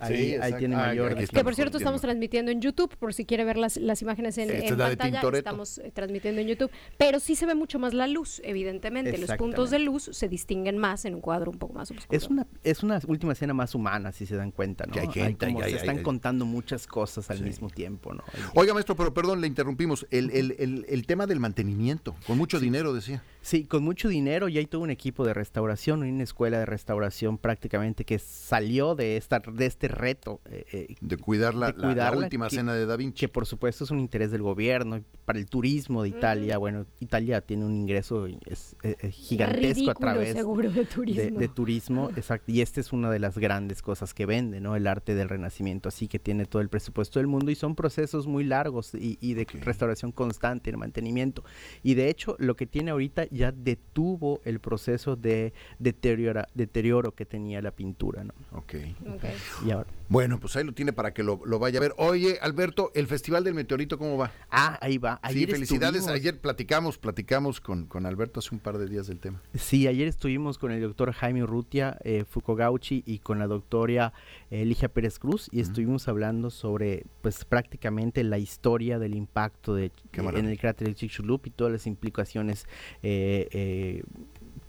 Ahí, 0.00 0.14
Sí, 0.16 0.22
ahí 0.22 0.34
exacto. 0.34 0.58
tiene 0.58 0.74
Ah, 0.74 0.78
mayor. 0.78 1.06
aquí 1.12 1.14
Que 1.18 1.24
Estamos 1.24 1.44
por 1.44 1.54
cierto 1.54 1.78
estamos 1.78 2.00
transmitiendo 2.00 2.50
en 2.50 2.60
YouTube, 2.60 2.96
por 2.96 3.14
si 3.14 3.24
quiere 3.24 3.44
ver 3.44 3.56
las, 3.56 3.76
las 3.76 4.02
imágenes 4.02 4.38
en, 4.38 4.50
en 4.50 4.56
es 4.62 4.72
pantalla, 4.72 5.20
estamos 5.34 5.78
eh, 5.78 5.90
transmitiendo 5.94 6.40
en 6.40 6.48
YouTube. 6.48 6.70
Pero 6.98 7.20
sí 7.20 7.36
se 7.36 7.46
ve 7.46 7.54
mucho 7.54 7.78
más 7.78 7.94
la 7.94 8.06
luz, 8.06 8.40
evidentemente. 8.44 9.16
Los 9.18 9.30
puntos 9.32 9.70
de 9.70 9.78
luz 9.78 10.10
se 10.12 10.28
distinguen 10.28 10.78
más 10.78 11.04
en 11.04 11.14
un 11.14 11.20
cuadro 11.20 11.50
un 11.50 11.58
poco 11.58 11.74
más 11.74 11.90
oscuro. 11.90 12.16
Es 12.16 12.28
una, 12.28 12.46
es 12.64 12.82
una 12.82 13.00
última 13.06 13.32
escena 13.32 13.54
más 13.54 13.74
humana, 13.74 14.12
si 14.12 14.26
se 14.26 14.36
dan 14.36 14.50
cuenta, 14.50 14.86
¿no? 14.86 14.92
Que 14.92 15.00
hay 15.00 15.08
gente, 15.08 15.46
como 15.46 15.58
hay- 15.60 15.64
hay- 15.66 15.70
se 15.72 15.76
están 15.78 15.98
hay- 15.98 16.02
contando 16.02 16.44
muchas 16.44 16.86
cosas 16.86 17.30
al 17.30 17.38
Sí. 17.38 17.44
mismo 17.44 17.68
tiempo, 17.70 18.14
¿no? 18.14 18.22
Oiga, 18.54 18.74
maestro, 18.74 18.96
pero 18.96 19.12
perdón, 19.14 19.40
le 19.40 19.46
interrumpimos. 19.46 20.06
El, 20.10 20.30
el- 20.30 20.56
el- 20.58 20.86
el 20.88 21.06
tema 21.06 21.26
del 21.26 21.40
mantenimiento, 21.40 22.14
con 22.26 22.38
mucho 22.38 22.58
dinero, 22.60 22.92
decía. 22.94 23.22
Sí, 23.42 23.64
con 23.64 23.82
mucho 23.82 24.08
dinero 24.08 24.48
y 24.48 24.58
hay 24.58 24.66
todo 24.66 24.82
un 24.82 24.90
equipo 24.90 25.24
de 25.24 25.32
restauración, 25.34 26.02
una 26.02 26.22
escuela 26.24 26.58
de 26.58 26.66
restauración 26.66 27.38
prácticamente 27.38 28.04
que 28.04 28.18
salió 28.18 28.94
de 28.94 29.16
esta 29.16 29.40
de 29.40 29.66
este 29.66 29.88
reto 29.90 30.40
eh, 30.50 30.64
eh, 30.72 30.94
de 31.00 31.16
cuidar 31.16 31.54
la, 31.54 31.66
de 31.68 31.72
la- 31.72 31.78
la 31.78 31.86
cuidarla, 31.92 32.18
última 32.24 32.48
que- 32.48 32.56
cena 32.56 32.74
de 32.74 32.86
Da 32.86 32.96
Vinci. 32.96 33.20
que 33.20 33.28
por 33.28 33.46
supuesto 33.46 33.84
es 33.84 33.90
un 33.90 33.98
interés 34.00 34.30
del 34.30 34.42
gobierno 34.42 35.02
para 35.24 35.38
el 35.38 35.46
turismo 35.46 36.02
de 36.02 36.08
Italia. 36.10 36.58
Bueno, 36.58 36.86
Italia 37.00 37.40
tiene 37.40 37.64
un 37.64 37.74
ingreso 37.74 38.26
es- 38.46 38.76
eh, 38.82 39.10
gigantesco 39.10 39.60
Ridículo 39.66 39.90
a 39.90 39.94
través 39.94 40.32
seguro 40.34 40.70
de 40.70 40.84
turismo. 40.84 41.38
de 41.38 41.48
turismo, 41.48 42.10
exacto. 42.16 42.50
Y 42.52 42.60
esta 42.60 42.80
es 42.80 42.92
una 42.92 43.10
de 43.10 43.18
las 43.18 43.38
grandes 43.38 43.82
cosas 43.82 44.14
que 44.14 44.26
vende, 44.26 44.60
¿no? 44.60 44.76
El 44.76 44.86
arte 44.86 45.14
del 45.14 45.28
renacimiento, 45.28 45.88
así 45.88 46.08
que 46.08 46.18
tiene 46.18 46.44
todo 46.46 46.62
el 46.62 46.68
presupuesto 46.68 47.18
del 47.18 47.26
mundo 47.26 47.50
y 47.50 47.54
son 47.54 47.74
procesos 47.74 48.26
muy 48.26 48.44
largos 48.44 48.94
y, 48.94 49.18
y 49.20 49.34
de 49.34 49.46
restauración 49.60 50.12
constante, 50.12 50.70
de 50.70 50.76
mantenimiento. 50.76 51.44
Y 51.82 51.94
de 51.94 52.08
hecho, 52.08 52.36
lo 52.38 52.56
que 52.56 52.66
tiene 52.66 52.90
ahorita 52.90 53.26
ya 53.30 53.52
detuvo 53.52 54.40
el 54.44 54.60
proceso 54.60 55.16
de 55.16 55.52
deteriora- 55.78 56.48
deterioro 56.54 57.12
que 57.14 57.26
tenía 57.26 57.60
la 57.62 57.70
pintura, 57.70 58.24
¿no? 58.24 58.34
Ok. 58.52 58.74
Ok. 59.14 59.24
Y 59.66 59.70
Bueno, 60.08 60.40
pues 60.40 60.56
ahí 60.56 60.64
lo 60.64 60.72
tiene 60.72 60.92
para 60.92 61.14
que 61.14 61.22
lo, 61.22 61.40
lo 61.46 61.58
vaya 61.60 61.78
a 61.78 61.82
ver. 61.82 61.94
Oye, 61.96 62.38
Alberto, 62.42 62.90
el 62.94 63.06
Festival 63.06 63.44
del 63.44 63.54
Meteorito, 63.54 63.96
¿cómo 63.96 64.16
va? 64.16 64.32
ah, 64.50 64.76
ahí 64.80 64.98
va. 64.98 65.20
sí, 65.22 65.36
Ayer 65.38 65.50
felicidades. 65.50 65.96
estuvimos- 66.00 66.20
Ayer 66.20 66.40
platicamos, 66.40 66.98
platicamos 66.98 67.60
con, 67.60 67.86
con 67.86 68.06
Alberto 68.06 68.40
hace 68.40 68.52
un 68.52 68.58
par 68.60 68.78
de 68.78 68.88
días 68.88 69.06
del 69.06 69.20
tema. 69.20 69.40
Sí, 69.54 69.86
ayer 69.86 70.08
estuvimos 70.08 70.58
con 70.58 70.72
el 70.72 70.80
doctor 70.82 71.12
Jaime 71.12 71.44
Urrutia 71.44 71.96
eh, 72.02 72.24
Fukogauchi 72.28 73.04
y 73.06 73.20
con 73.20 73.38
la 73.38 73.46
doctora 73.46 74.12
eh, 74.50 74.64
Ligia 74.64 74.88
Pérez 74.88 75.18
Cruz 75.20 75.48
y 75.52 75.60
estuvimos 75.60 76.08
hablando 76.08 76.50
sobre 76.50 77.04
pues 77.22 77.44
prácticamente 77.44 78.24
la 78.24 78.38
historia 78.38 78.98
del 78.98 79.14
impacto 79.14 79.74
de, 79.76 79.86
eh, 79.86 79.92
en 80.12 80.46
el 80.46 80.58
cráter 80.58 80.88
de 80.88 80.94
Chicxulub 80.96 81.42
y 81.44 81.50
todas 81.50 81.72
las 81.72 81.86
implicaciones 81.86 82.66
eh, 83.02 83.46
eh, 83.52 84.02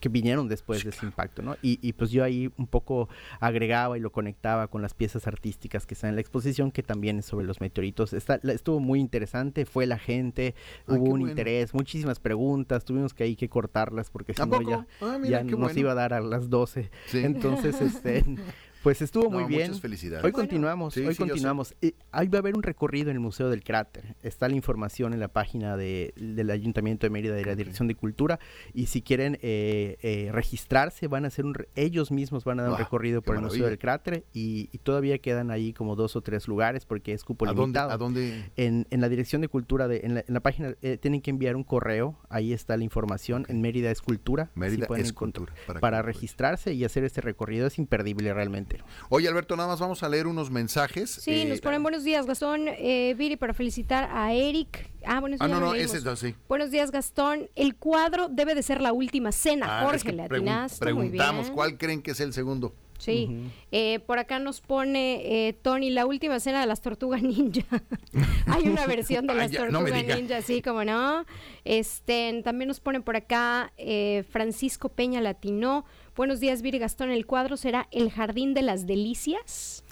que 0.02 0.10
vinieron 0.10 0.50
después 0.50 0.84
de 0.84 0.90
ese 0.90 1.06
impacto, 1.06 1.42
¿no? 1.42 1.56
Y, 1.62 1.80
y, 1.82 1.94
pues 1.94 2.12
yo 2.12 2.24
ahí 2.26 2.52
un 2.58 2.68
poco 2.68 3.08
agregaba 3.40 3.98
y 3.98 4.02
lo 4.02 4.12
conectaba 4.12 4.68
con 4.68 4.82
las 4.82 4.94
piezas 4.94 5.28
artísticas 5.28 5.86
que 5.86 5.94
están 5.94 6.10
en 6.10 6.16
la 6.16 6.22
exposición, 6.22 6.72
que 6.72 6.84
también 6.84 7.20
es 7.20 7.26
sobre 7.26 7.46
los 7.46 7.62
meteoritos. 7.62 8.12
Está, 8.12 8.40
la- 8.44 8.52
estuvo 8.54 8.80
muy 8.82 9.00
interesante, 9.00 9.66
fue 9.66 9.86
la 9.86 9.98
gente, 10.00 10.56
Ay, 10.88 10.98
hubo 10.98 11.04
un 11.06 11.10
bueno. 11.12 11.30
interés, 11.30 11.74
muchísimas 11.74 12.20
preguntas, 12.20 12.84
tuvimos 12.84 13.14
que 13.14 13.24
ahí 13.24 13.36
que 13.38 13.48
cortarlas 13.48 14.10
porque 14.10 14.34
si 14.34 14.42
¿A 14.42 14.46
no 14.46 14.62
ya, 14.62 14.86
Ah, 15.02 15.18
mira, 15.22 15.40
ya 15.40 15.44
nos 15.44 15.60
bueno. 15.60 15.80
iba 15.80 15.92
a 15.92 15.96
dar 15.96 16.14
a 16.14 16.20
las 16.20 16.50
12. 16.50 16.90
Sí. 17.06 17.20
Entonces, 17.24 17.80
este, 17.80 18.26
pues 18.84 19.02
estuvo 19.02 19.26
No, 19.26 19.32
muy 19.40 19.44
bien. 19.46 19.62
Muchas 19.68 19.82
felicidades. 19.82 20.24
Hoy 20.26 20.32
continuamos, 20.32 20.94
Sí, 20.94 21.02
hoy 21.06 21.14
sí, 21.14 21.20
continuamos. 21.20 21.76
Eh, 21.82 21.94
ahí 22.12 22.28
va 22.28 22.38
a 22.38 22.42
haber 22.42 22.56
un 22.56 22.64
recorrido 22.64 23.10
en 23.10 23.16
el 23.18 23.20
Museo 23.20 23.50
del 23.50 23.64
Cráter. 23.64 24.16
Está 24.24 24.48
la 24.50 24.56
información 24.56 25.14
en 25.14 25.20
la 25.20 25.28
página 25.28 25.78
de- 25.78 26.14
del 26.16 26.50
Ayuntamiento 26.50 27.06
de 27.06 27.12
Mérida 27.12 27.36
de 27.36 27.46
la. 27.46 27.56
Dirección 27.56 27.88
de 27.88 27.96
Cultura. 27.96 28.40
Y 28.74 28.88
si 28.88 29.02
quieren 29.02 29.38
eh, 29.42 29.98
eh, 30.02 30.30
registrarse, 30.32 31.08
van 31.08 31.26
a 31.26 31.28
hacer 31.28 31.46
un, 31.46 31.56
ellos 31.76 32.12
mismos 32.12 32.44
van 32.44 32.60
a 32.60 32.64
dar 32.64 32.72
un 32.72 32.78
recorrido 32.78 33.22
por 33.22 33.36
el 33.36 33.42
Museo 33.42 33.68
del 33.68 33.78
Cráter 33.78 34.24
y, 34.34 34.70
y 34.72 34.78
todavía 34.80 35.18
quedan 35.20 35.52
ahí 35.52 35.74
como 35.74 35.96
dos 35.96 36.16
o 36.16 36.22
tres 36.22 36.48
lugares 36.48 36.86
porque 36.86 37.14
es 37.14 37.24
cupo 37.24 37.46
¿A 37.46 37.50
dónde, 37.50 37.62
limitado. 37.64 37.92
¿A 37.92 37.98
dónde? 37.98 38.46
En, 38.56 38.88
en 38.90 39.02
la 39.02 39.10
dirección 39.10 39.42
de 39.42 39.48
cultura, 39.48 39.88
de, 39.88 40.02
en, 40.04 40.16
la, 40.16 40.20
en 40.22 40.34
la 40.34 40.40
página, 40.40 40.76
eh, 40.82 40.98
tienen 40.98 41.22
que 41.22 41.30
enviar 41.30 41.56
un 41.56 41.64
correo, 41.64 42.18
ahí 42.30 42.52
está 42.54 42.76
la 42.78 42.84
información, 42.84 43.46
en 43.48 43.62
Mérida 43.62 43.92
es 43.92 44.02
Cultura. 44.02 44.50
Mérida 44.56 44.88
es 44.98 45.14
Cultura, 45.14 45.54
para 45.80 46.02
registrarse 46.02 46.74
y 46.74 46.84
hacer 46.84 47.04
este 47.04 47.22
recorrido 47.22 47.68
es 47.68 47.78
imperdible 47.78 48.34
realmente. 48.34 48.71
Oye, 49.10 49.28
Alberto, 49.28 49.56
nada 49.56 49.70
más 49.70 49.80
vamos 49.80 50.04
a 50.04 50.10
leer 50.10 50.28
unos 50.28 50.50
mensajes. 50.52 51.10
Sí, 51.10 51.42
Eh, 51.42 51.46
nos 51.46 51.62
ponen 51.62 51.84
buenos 51.84 52.04
días, 52.04 52.26
Gastón, 52.26 52.68
eh, 52.68 53.14
Viri, 53.18 53.36
para 53.36 53.54
felicitar 53.54 54.10
a 54.12 54.34
Eric. 54.34 54.90
Ah, 55.06 55.20
bueno, 55.20 55.36
eso 55.36 55.44
Ah, 55.44 55.48
no, 55.48 55.60
lo 55.60 55.66
no, 55.68 55.74
ese 55.74 55.98
es 55.98 56.06
así. 56.06 56.36
Buenos 56.48 56.72
días, 56.72 56.92
Gastón. 56.92 57.50
El 57.56 57.76
cuadro 57.76 58.28
debe 58.30 58.56
de 58.56 58.64
ser 58.64 58.82
la 58.82 58.94
última 58.94 59.32
cena. 59.32 59.68
Ah, 59.70 59.80
es 59.82 59.86
Jorge, 59.88 60.06
que 60.06 60.12
le 60.14 60.24
pregun- 60.24 60.36
atinaste, 60.50 60.86
muy 60.94 61.10
preguntamos 61.10 61.46
bien. 61.48 61.56
cuál 61.56 61.78
creen 61.78 62.02
que 62.02 62.12
es 62.12 62.20
el 62.20 62.34
segundo. 62.34 62.74
Sí. 63.00 63.50
Eh, 63.72 64.00
por 64.06 64.20
acá 64.20 64.38
nos 64.38 64.62
pone 64.62 65.48
eh, 65.48 65.54
Tony, 65.54 65.90
la 65.90 66.06
última 66.06 66.40
cena 66.40 66.62
de 66.62 66.68
las 66.68 66.82
tortugas 66.82 67.24
ninja. 67.24 67.66
Hay 68.46 68.68
una 68.68 68.86
versión 68.86 69.26
de 69.26 69.34
Ah, 69.34 69.36
las 69.38 69.52
no 69.52 69.58
tortugas 69.58 70.06
ninja, 70.06 70.42
sí, 70.44 70.62
como 70.62 70.84
no. 70.86 71.26
Este, 71.66 72.42
también 72.44 72.68
nos 72.68 72.80
pone 72.80 73.02
por 73.02 73.16
acá 73.16 73.74
eh, 73.78 74.24
Francisco 74.30 74.90
Peña 74.90 75.20
Latino. 75.20 75.84
Buenos 76.22 76.40
días, 76.40 76.62
Viri 76.62 76.78
Gastón. 76.78 77.10
El 77.10 77.26
cuadro 77.26 77.58
será 77.58 77.88
El 77.90 78.12
Jardín 78.12 78.54
de 78.54 78.62
las 78.62 78.86
Delicias 78.86 79.84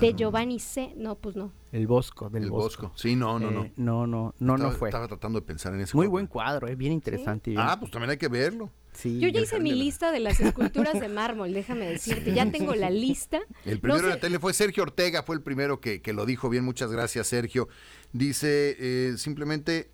de 0.00 0.14
Giovanni 0.14 0.58
C. 0.58 0.92
No, 0.96 1.14
pues 1.14 1.36
no. 1.36 1.52
El 1.70 1.86
Bosco, 1.86 2.28
del 2.28 2.42
el 2.42 2.50
Bosco. 2.50 2.88
Bosco. 2.88 2.98
Sí, 2.98 3.14
no, 3.14 3.38
no, 3.38 3.52
no. 3.52 3.64
Eh, 3.66 3.72
no, 3.76 4.04
no, 4.04 4.34
no, 4.40 4.54
estaba, 4.56 4.72
no 4.72 4.76
fue. 4.76 4.88
Estaba 4.88 5.06
tratando 5.06 5.38
de 5.38 5.46
pensar 5.46 5.72
en 5.72 5.82
ese 5.82 5.96
Muy 5.96 6.06
cuadro. 6.06 6.10
buen 6.10 6.26
cuadro, 6.26 6.66
eh, 6.66 6.74
bien 6.74 6.92
interesante. 6.92 7.50
bien- 7.52 7.62
Ah, 7.64 7.76
pues 7.78 7.92
también 7.92 8.10
hay 8.10 8.16
que 8.16 8.26
verlo. 8.26 8.68
sí, 8.94 9.20
Yo 9.20 9.28
ya 9.28 9.42
hice 9.42 9.60
mi 9.60 9.70
de 9.70 9.76
la- 9.76 9.84
lista 9.84 10.10
de 10.10 10.18
las 10.18 10.40
esculturas 10.40 10.98
de 10.98 11.08
mármol, 11.08 11.52
déjame 11.52 11.86
decirte. 11.86 12.34
Ya 12.34 12.50
tengo 12.50 12.74
la 12.74 12.90
lista. 12.90 13.38
El 13.64 13.74
No 13.76 13.80
primero 13.80 14.00
sé- 14.00 14.06
de 14.08 14.14
la 14.14 14.18
tele 14.20 14.40
fue 14.40 14.52
Sergio 14.52 14.82
Ortega, 14.82 15.22
fue 15.22 15.36
el 15.36 15.42
primero 15.42 15.78
que, 15.80 16.02
que 16.02 16.12
lo 16.12 16.26
dijo 16.26 16.48
bien. 16.48 16.64
Muchas 16.64 16.90
gracias, 16.90 17.28
Sergio. 17.28 17.68
Dice 18.12 18.74
eh, 18.80 19.14
simplemente, 19.18 19.88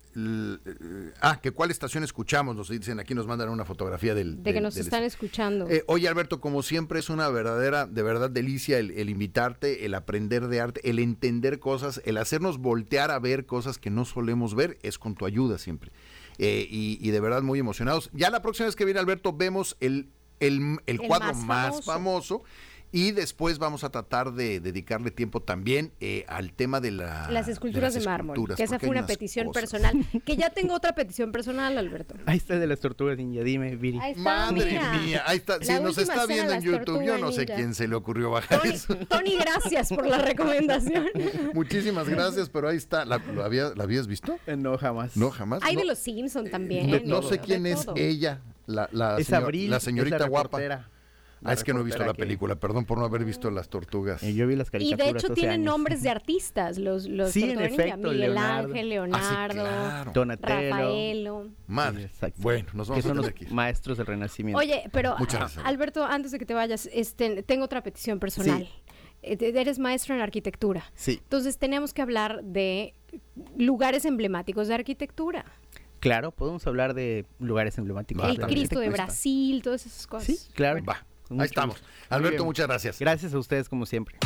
ah, 1.21 1.39
que 1.41 1.51
cuál 1.51 1.71
estación 1.71 2.03
escuchamos, 2.03 2.55
nos 2.55 2.69
dicen 2.69 2.99
aquí, 2.99 3.13
nos 3.13 3.27
mandan 3.27 3.49
una 3.49 3.65
fotografía 3.65 4.15
del... 4.15 4.37
De 4.37 4.49
que 4.49 4.53
del- 4.55 4.63
nos 4.63 4.75
del- 4.75 4.83
están 4.85 5.03
escuchando. 5.03 5.67
Eh, 5.69 5.83
oye 5.87 6.07
Alberto, 6.07 6.41
como 6.41 6.63
siempre 6.63 6.99
es 6.99 7.09
una 7.09 7.29
verdadera, 7.29 7.85
de 7.85 8.03
verdad 8.03 8.29
delicia 8.29 8.79
el, 8.79 8.91
el 8.91 9.09
invitarte, 9.09 9.85
el 9.85 9.93
aprender 9.93 10.47
de 10.47 10.61
arte, 10.61 10.89
el 10.89 10.99
entender 10.99 11.59
cosas, 11.59 12.01
el 12.05 12.17
hacernos 12.17 12.57
voltear 12.57 13.11
a 13.11 13.19
ver 13.19 13.45
cosas 13.45 13.77
que 13.77 13.89
no 13.89 14.05
solemos 14.05 14.55
ver, 14.55 14.77
es 14.81 14.97
con 14.97 15.15
tu 15.15 15.25
ayuda 15.25 15.57
siempre. 15.57 15.91
Eh, 16.39 16.67
y, 16.69 16.99
y 17.01 17.11
de 17.11 17.19
verdad 17.19 17.41
muy 17.41 17.59
emocionados. 17.59 18.09
Ya 18.13 18.29
la 18.29 18.41
próxima 18.41 18.67
vez 18.67 18.75
que 18.75 18.85
viene 18.85 18.99
Alberto 18.99 19.33
vemos 19.33 19.75
el, 19.79 20.09
el, 20.39 20.77
el 20.85 20.99
cuadro 20.99 21.33
más 21.33 21.43
más, 21.73 21.85
famoso. 21.85 22.43
Y 22.91 23.11
después 23.11 23.59
vamos 23.59 23.83
a 23.83 23.89
tratar 23.89 24.31
de 24.33 24.61
dedicarle 24.61 25.11
tiempo 25.11 25.41
también 25.41 25.91
eh, 25.99 26.23
al 26.29 26.53
tema 26.53 26.79
de, 26.79 26.91
la, 26.91 27.29
las 27.29 27.49
esculturas 27.49 27.93
de, 27.93 27.99
las 27.99 28.05
mármol. 28.07 28.35
esculturas, 28.35 28.57
Que 28.57 28.63
esa 28.63 28.79
fue 28.79 28.89
una 28.89 29.05
petición 29.05 29.47
cosas. 29.47 29.61
personal. 29.61 29.93
Que 30.23 30.37
ya 30.37 30.51
tengo 30.51 30.73
otra 30.75 30.95
petición 30.95 31.31
personal, 31.33 31.77
Alberto. 31.77 32.15
Ahí 32.25 32.37
está 32.37 32.57
de 32.57 32.65
las 32.65 32.79
tortugas 32.79 33.17
ninja, 33.17 33.41
dime, 33.43 33.75
Viri. 33.75 33.99
Ahí 33.99 34.11
está, 34.11 34.23
Madre 34.23 34.65
mira. 34.71 34.93
mía, 34.99 35.23
ahí 35.25 35.37
está. 35.37 35.57
La 35.57 35.65
Si 35.65 35.73
nos 35.83 35.97
está 35.97 36.25
viendo 36.25 36.53
en 36.53 36.61
YouTube, 36.61 37.03
yo 37.03 37.17
no 37.17 37.31
sé 37.33 37.41
ninja. 37.41 37.55
quién 37.55 37.75
se 37.75 37.87
le 37.89 37.95
ocurrió 37.95 38.31
bajar 38.31 38.61
Tony, 38.61 38.73
eso. 38.73 38.95
Tony, 39.09 39.35
gracias 39.37 39.89
por 39.89 40.07
la 40.07 40.19
recomendación. 40.19 41.07
Muchísimas 41.53 42.07
gracias, 42.07 42.47
pero 42.49 42.69
ahí 42.69 42.77
está. 42.77 43.03
¿La, 43.03 43.17
lo 43.17 43.43
había- 43.43 43.73
¿la 43.75 43.83
habías 43.83 44.07
visto? 44.07 44.37
Eh, 44.47 44.55
No, 44.55 44.77
jamás. 44.77 45.17
No, 45.17 45.29
jamás. 45.29 45.61
Hay 45.63 45.75
no, 45.75 45.81
de 45.81 45.87
los 45.87 45.99
Simpson 45.99 46.49
también. 46.49 46.89
no, 46.89 46.99
no 47.03 47.21
de- 47.21 47.27
sé 47.29 47.39
quién 47.39 47.65
es 47.65 47.85
ella, 47.95 48.39
la, 48.65 48.87
la, 48.93 49.17
Es 49.17 49.27
señor- 49.27 49.43
Abril, 49.43 49.69
la 49.71 49.77
es 49.77 49.83
señorita 49.83 50.25
guapa. 50.27 50.87
Ah, 51.43 51.53
es 51.53 51.63
que 51.63 51.73
no 51.73 51.81
he 51.81 51.83
visto 51.83 52.03
la 52.05 52.13
que- 52.13 52.19
película, 52.23 52.55
perdón 52.55 52.85
por 52.85 52.97
no 52.97 53.05
haber 53.05 53.23
visto 53.23 53.51
las 53.51 53.69
tortugas. 53.69 54.23
Eh, 54.23 54.33
yo 54.33 54.47
vi 54.47 54.55
las 54.55 54.67
Y 54.69 54.71
caricaturas 54.71 55.13
de 55.13 55.19
hecho 55.19 55.33
tienen 55.33 55.51
años. 55.61 55.65
nombres 55.65 56.01
de 56.03 56.09
artistas, 56.17 56.77
los, 56.77 57.07
los 57.07 57.31
Sí, 57.31 57.43
en 57.43 57.49
Tortugas 57.55 57.71
Ninja. 57.71 57.83
efecto, 57.85 58.07
Miguel 58.09 58.19
Leonardo. 58.19 58.67
Ángel, 58.69 58.77
Ah, 58.77 58.81
sí, 58.81 58.89
Leonardo, 58.89 59.53
claro. 59.63 60.11
Donatello. 60.13 60.69
Rafaelo. 60.71 61.49
Madre. 61.67 61.99
Sí, 61.99 62.05
exacto. 62.05 62.41
Bueno, 62.41 62.69
nos 62.73 62.89
vamos 62.89 63.05
a 63.05 63.07
son 63.07 63.17
los 63.17 63.27
ir. 63.41 63.51
maestros 63.51 63.97
del 63.97 64.07
renacimiento. 64.07 64.59
Oye, 64.59 64.89
pero 64.91 65.15
Muchas 65.19 65.35
a- 65.35 65.39
gracias. 65.39 65.65
Alberto, 65.65 66.03
antes 66.05 66.31
de 66.31 66.39
que 66.39 66.45
te 66.45 66.53
vayas, 66.53 66.89
este, 66.91 67.43
tengo 67.43 67.65
otra 67.65 67.81
petición 67.83 68.19
personal. 68.19 68.67
Eh, 69.21 69.35
te- 69.37 69.49
Eres 69.59 69.79
maestro 69.79 70.15
en 70.15 70.21
arquitectura. 70.21 70.85
Sí, 70.95 71.19
Entonces 71.23 71.57
tenemos 71.57 71.93
que 71.93 72.01
hablar 72.01 72.43
de 72.43 72.93
lugares 73.57 74.05
emblemáticos 74.05 74.67
de 74.67 74.75
arquitectura. 74.75 75.45
claro, 75.99 76.31
podemos 76.31 76.65
hablar 76.67 76.93
de 76.93 77.25
lugares 77.39 77.77
emblemáticos. 77.77 78.23
Va, 78.23 78.29
el 78.29 78.37
Cristo 78.39 78.79
de. 78.79 78.89
Brasil, 78.89 79.61
todas 79.63 79.85
esas 79.85 80.05
cosas. 80.07 80.27
Sí, 80.27 80.51
claro. 80.53 80.83
Va, 80.85 81.05
ahí 81.31 81.45
estamos. 81.45 81.81
Alberto, 82.09 82.45
muchas 82.45 82.67
gracias. 82.67 82.99
Gracias 82.99 83.33
a 83.33 83.37
ustedes 83.37 83.69
como 83.69 83.85
siempre. 83.85 84.17